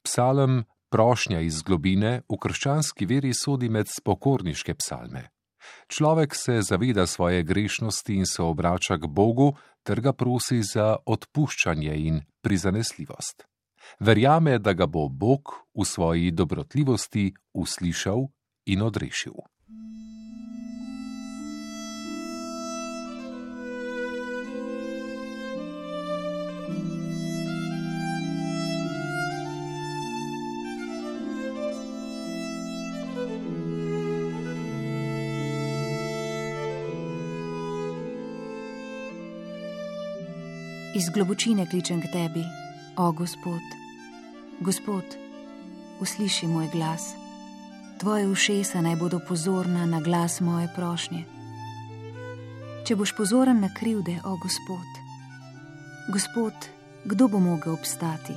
Psalm 0.03 0.65
prošnja 0.91 1.41
iz 1.41 1.63
globine 1.63 2.23
v 2.29 2.39
krščanski 2.41 3.07
veri 3.07 3.35
sodi 3.35 3.69
med 3.69 3.89
spokorniške 3.89 4.75
psalme. 4.75 5.29
Človek 5.89 6.35
se 6.35 6.63
zaveda 6.63 7.07
svoje 7.07 7.43
grešnosti 7.43 8.15
in 8.15 8.27
se 8.27 8.43
obrača 8.43 8.97
k 8.97 9.07
Bogu, 9.07 9.53
ter 9.83 10.01
ga 10.01 10.13
prosi 10.13 10.63
za 10.63 10.97
odpuščanje 11.07 11.95
in 11.95 12.21
prizanesljivost 12.41 13.51
verjame, 14.01 14.59
da 14.59 14.73
ga 14.73 14.87
bo 14.87 15.09
Bog 15.09 15.55
v 15.75 15.85
svoji 15.85 16.31
dobrotljivosti 16.31 17.33
uslišal 17.53 18.29
in 18.67 18.83
odrešil. 18.83 19.35
Iz 41.01 41.09
globočine 41.09 41.65
kličem 41.67 42.03
k 42.05 42.13
tebi, 42.13 42.45
o 42.97 43.13
Gospod. 43.13 43.65
Gospod, 44.61 45.05
usliši 46.01 46.47
moj 46.47 46.69
glas. 46.73 47.15
Tvoje 48.01 48.29
ušesa 48.29 48.81
naj 48.85 48.97
bodo 48.97 49.21
pozorna 49.29 49.87
na 49.87 50.01
glas 50.01 50.41
moje 50.41 50.69
prošnje. 50.77 51.25
Če 52.85 52.97
boš 53.01 53.15
pozoren 53.17 53.65
na 53.65 53.73
krivde, 53.73 54.19
o 54.29 54.37
Gospod, 54.37 54.91
Gospod, 56.13 56.69
kdo 57.05 57.29
bo 57.33 57.41
mogel 57.41 57.73
obstati? 57.73 58.37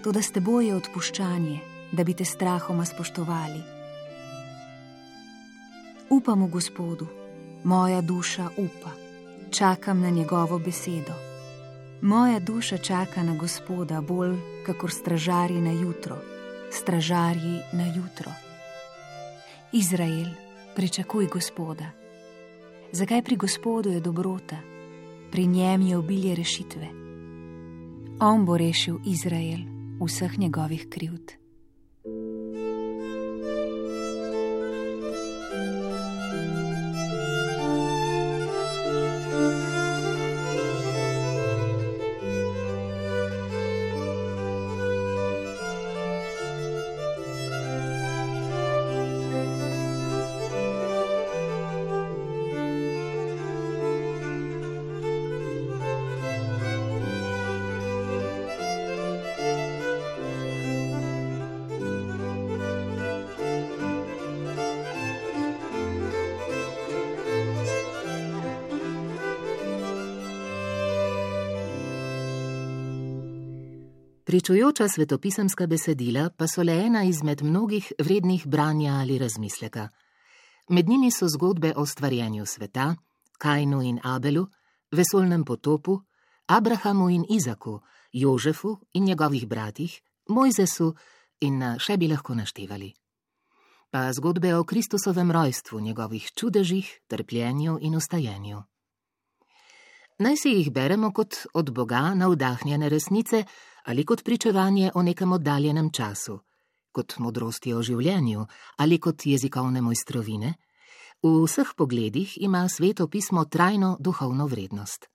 To, 0.00 0.12
da 0.12 0.24
s 0.24 0.32
teboj 0.32 0.72
je 0.72 0.80
odpuščanje, 0.80 1.60
da 1.92 2.04
bi 2.04 2.16
te 2.16 2.24
strahoma 2.24 2.88
spoštovali. 2.88 3.60
Upam 6.08 6.48
v 6.48 6.52
Gospodu, 6.56 7.12
moja 7.64 8.00
duša 8.00 8.48
upa, 8.56 9.03
čakam 9.54 10.00
na 10.00 10.10
njegovo 10.10 10.58
besedo. 10.58 11.12
Moja 12.02 12.40
duša 12.40 12.78
čaka 12.78 13.22
na 13.22 13.36
Gospoda 13.36 14.00
bolj, 14.00 14.36
kakor 14.66 14.90
stražarji 14.90 15.60
na 15.60 15.72
jutro, 15.72 16.16
stražarji 16.70 17.60
na 17.72 17.86
jutro. 17.86 18.32
Izrael, 19.72 20.26
pričakuj 20.76 21.26
Gospoda. 21.26 21.90
Zakaj 22.92 23.22
pri 23.22 23.36
Gospodu 23.36 23.90
je 23.90 24.00
dobrota, 24.00 24.56
pri 25.30 25.46
njem 25.46 25.82
je 25.82 25.96
obilje 25.96 26.34
rešitve? 26.34 26.88
On 28.20 28.44
bo 28.44 28.56
rešil 28.56 28.98
Izrael 29.06 29.58
vseh 30.00 30.38
njegovih 30.38 30.86
krivd. 30.90 31.43
Pričujoča 74.24 74.88
svetopisemska 74.88 75.66
besedila 75.66 76.30
pa 76.36 76.46
so 76.48 76.62
le 76.62 76.72
ena 76.72 77.04
izmed 77.04 77.42
mnogih 77.42 77.92
vrednih 77.98 78.46
branja 78.46 78.92
ali 78.92 79.18
razmisleka. 79.18 79.88
Med 80.68 80.88
njimi 80.88 81.10
so 81.10 81.28
zgodbe 81.28 81.72
o 81.76 81.86
stvarjenju 81.86 82.46
sveta, 82.46 82.94
Kajnu 83.38 83.82
in 83.82 84.00
Abelu, 84.02 84.46
vesolnem 84.92 85.44
potopu, 85.44 86.00
Abrahamu 86.46 87.10
in 87.10 87.24
Izaku, 87.28 87.80
Jožefu 88.12 88.78
in 88.92 89.04
njegovih 89.04 89.46
bratih, 89.48 90.00
Mojzesu 90.28 90.94
in 91.40 91.60
še 91.78 91.96
bi 91.96 92.08
lahko 92.08 92.34
naštevali. 92.34 92.92
Pa 93.90 94.12
zgodbe 94.12 94.54
o 94.56 94.64
Kristusovem 94.64 95.30
rojstvu, 95.30 95.80
njegovih 95.80 96.30
čudežih, 96.32 97.00
trpljenju 97.06 97.78
in 97.80 97.96
ustajenju. 97.96 98.62
Naj 100.18 100.36
si 100.36 100.48
jih 100.48 100.70
beremo 100.70 101.10
kot 101.12 101.34
od 101.54 101.70
Boga 101.74 102.14
navdahnjene 102.14 102.88
resnice, 102.88 103.44
ali 103.84 104.04
kot 104.04 104.24
pričevanje 104.24 104.90
o 104.94 105.02
nekem 105.02 105.32
oddaljenem 105.32 105.90
času, 105.90 106.38
kot 106.92 107.16
modrosti 107.18 107.74
o 107.74 107.82
življenju 107.82 108.46
ali 108.76 108.98
kot 108.98 109.26
jezikovne 109.26 109.82
mojstrovine, 109.82 110.54
v 111.22 111.34
vseh 111.46 111.74
pogledih 111.76 112.38
ima 112.40 112.68
sveto 112.68 113.08
pismo 113.08 113.44
trajno 113.44 113.96
duhovno 114.00 114.46
vrednost. 114.46 115.10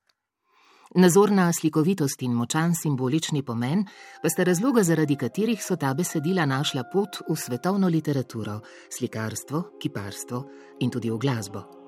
Nazorna 0.95 1.53
slikovitost 1.53 2.21
in 2.21 2.33
močan 2.33 2.75
simbolični 2.75 3.43
pomen 3.45 3.85
pa 4.21 4.29
sta 4.29 4.43
razloga, 4.43 4.83
zaradi 4.83 5.15
katerih 5.15 5.63
so 5.63 5.77
ta 5.77 5.93
besedila 5.93 6.45
našla 6.45 6.83
pot 6.91 7.21
v 7.29 7.35
svetovno 7.37 7.87
literaturo, 7.87 8.59
slikarstvo, 8.97 9.77
kiparstvo 9.79 10.45
in 10.79 10.89
tudi 10.91 11.11
v 11.11 11.17
glasbo. 11.17 11.78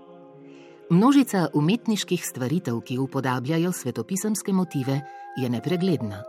Množica 0.89 1.47
umetniških 1.53 2.25
stvaritev, 2.25 2.81
ki 2.81 2.97
upodabljajo 2.97 3.71
svetopisemske 3.71 4.53
motive, 4.53 5.01
je 5.37 5.49
nepregledna. 5.49 6.23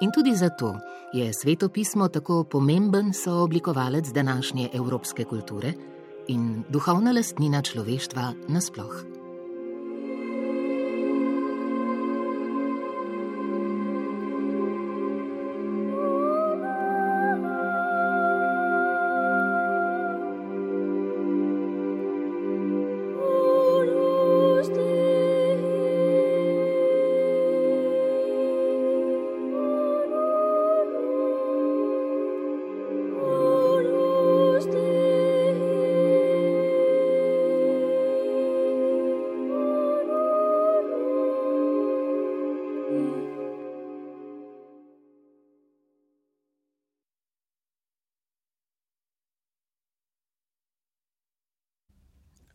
In 0.00 0.10
tudi 0.12 0.34
zato 0.36 0.76
je 1.12 1.32
svetopismo 1.32 2.08
tako 2.08 2.44
pomemben 2.44 3.12
sooblikovalec 3.12 4.12
današnje 4.12 4.68
evropske 4.72 5.24
kulture 5.24 5.72
in 6.28 6.64
duhovna 6.68 7.12
lastnina 7.12 7.62
človeštva 7.62 8.32
nasploh. 8.48 9.23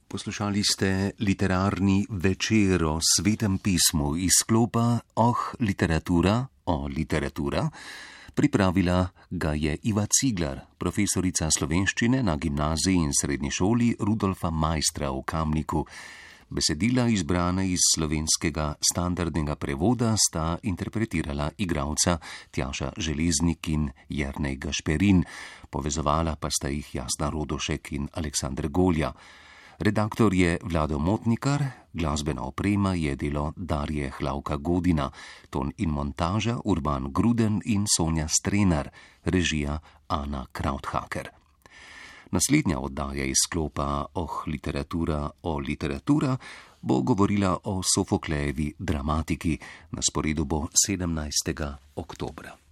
Poslušali 0.10 0.64
ste 0.64 1.12
literarni 1.20 2.06
večer 2.10 2.84
o 2.84 2.98
svetem 2.98 3.58
pismu 3.58 4.18
iz 4.18 4.32
sklopa 4.42 5.00
Oh, 5.16 5.38
literatura, 5.60 6.48
o 6.66 6.88
literatura. 6.88 7.70
Pripravila 8.34 9.08
ga 9.30 9.54
je 9.54 9.78
Iva 9.84 10.08
Ciglar, 10.10 10.62
profesorica 10.78 11.52
slovenščine 11.52 12.24
na 12.24 12.36
gimnaziji 12.42 12.96
in 12.96 13.14
srednji 13.14 13.52
šoli 13.52 13.90
Rudolfa 14.00 14.50
Majstra 14.50 15.12
v 15.12 15.22
Kamniku. 15.22 15.84
Besedila 16.50 17.06
izbrane 17.08 17.68
iz 17.70 17.84
slovenskega 17.94 18.80
standardnega 18.92 19.56
prevoda 19.56 20.16
sta 20.18 20.58
interpretirala 20.64 21.52
igralca 21.58 22.18
Tjaša 22.50 22.94
Železnik 22.98 23.70
in 23.70 23.86
Jrnej 24.10 24.58
Gašperin, 24.58 25.22
povezovala 25.70 26.34
pa 26.36 26.50
sta 26.50 26.74
jih 26.74 26.96
Jasna 26.96 27.30
Rodošek 27.30 27.92
in 27.92 28.10
Aleksandr 28.14 28.72
Golja. 28.74 29.14
Redaktor 29.80 30.34
je 30.34 30.60
Vlado 30.64 31.00
Motnikar, 31.00 31.64
glasbena 31.94 32.44
oprema 32.44 32.94
je 32.94 33.16
delo 33.16 33.54
Darje 33.56 34.12
Hlavka 34.18 34.58
Godina, 34.58 35.12
ton 35.50 35.72
in 35.78 35.90
montaža 35.90 36.58
Urban 36.66 37.08
Gruden 37.14 37.62
in 37.66 37.86
Sonja 37.88 38.28
Strenar, 38.28 38.90
režija 39.24 39.80
Ana 40.08 40.46
Krauthaker. 40.52 41.30
Naslednja 42.32 42.80
oddaja 42.80 43.24
iz 43.24 43.40
sklopa 43.48 44.06
Oh, 44.14 44.44
literatura 44.48 45.30
o 45.44 45.60
literatura 45.60 46.38
bo 46.82 47.02
govorila 47.02 47.58
o 47.64 47.82
Sofoklejevi 47.96 48.74
dramatiki, 48.80 49.58
na 49.92 50.02
sporedu 50.02 50.46
bo 50.46 50.68
17. 50.88 51.76
oktobra. 51.96 52.69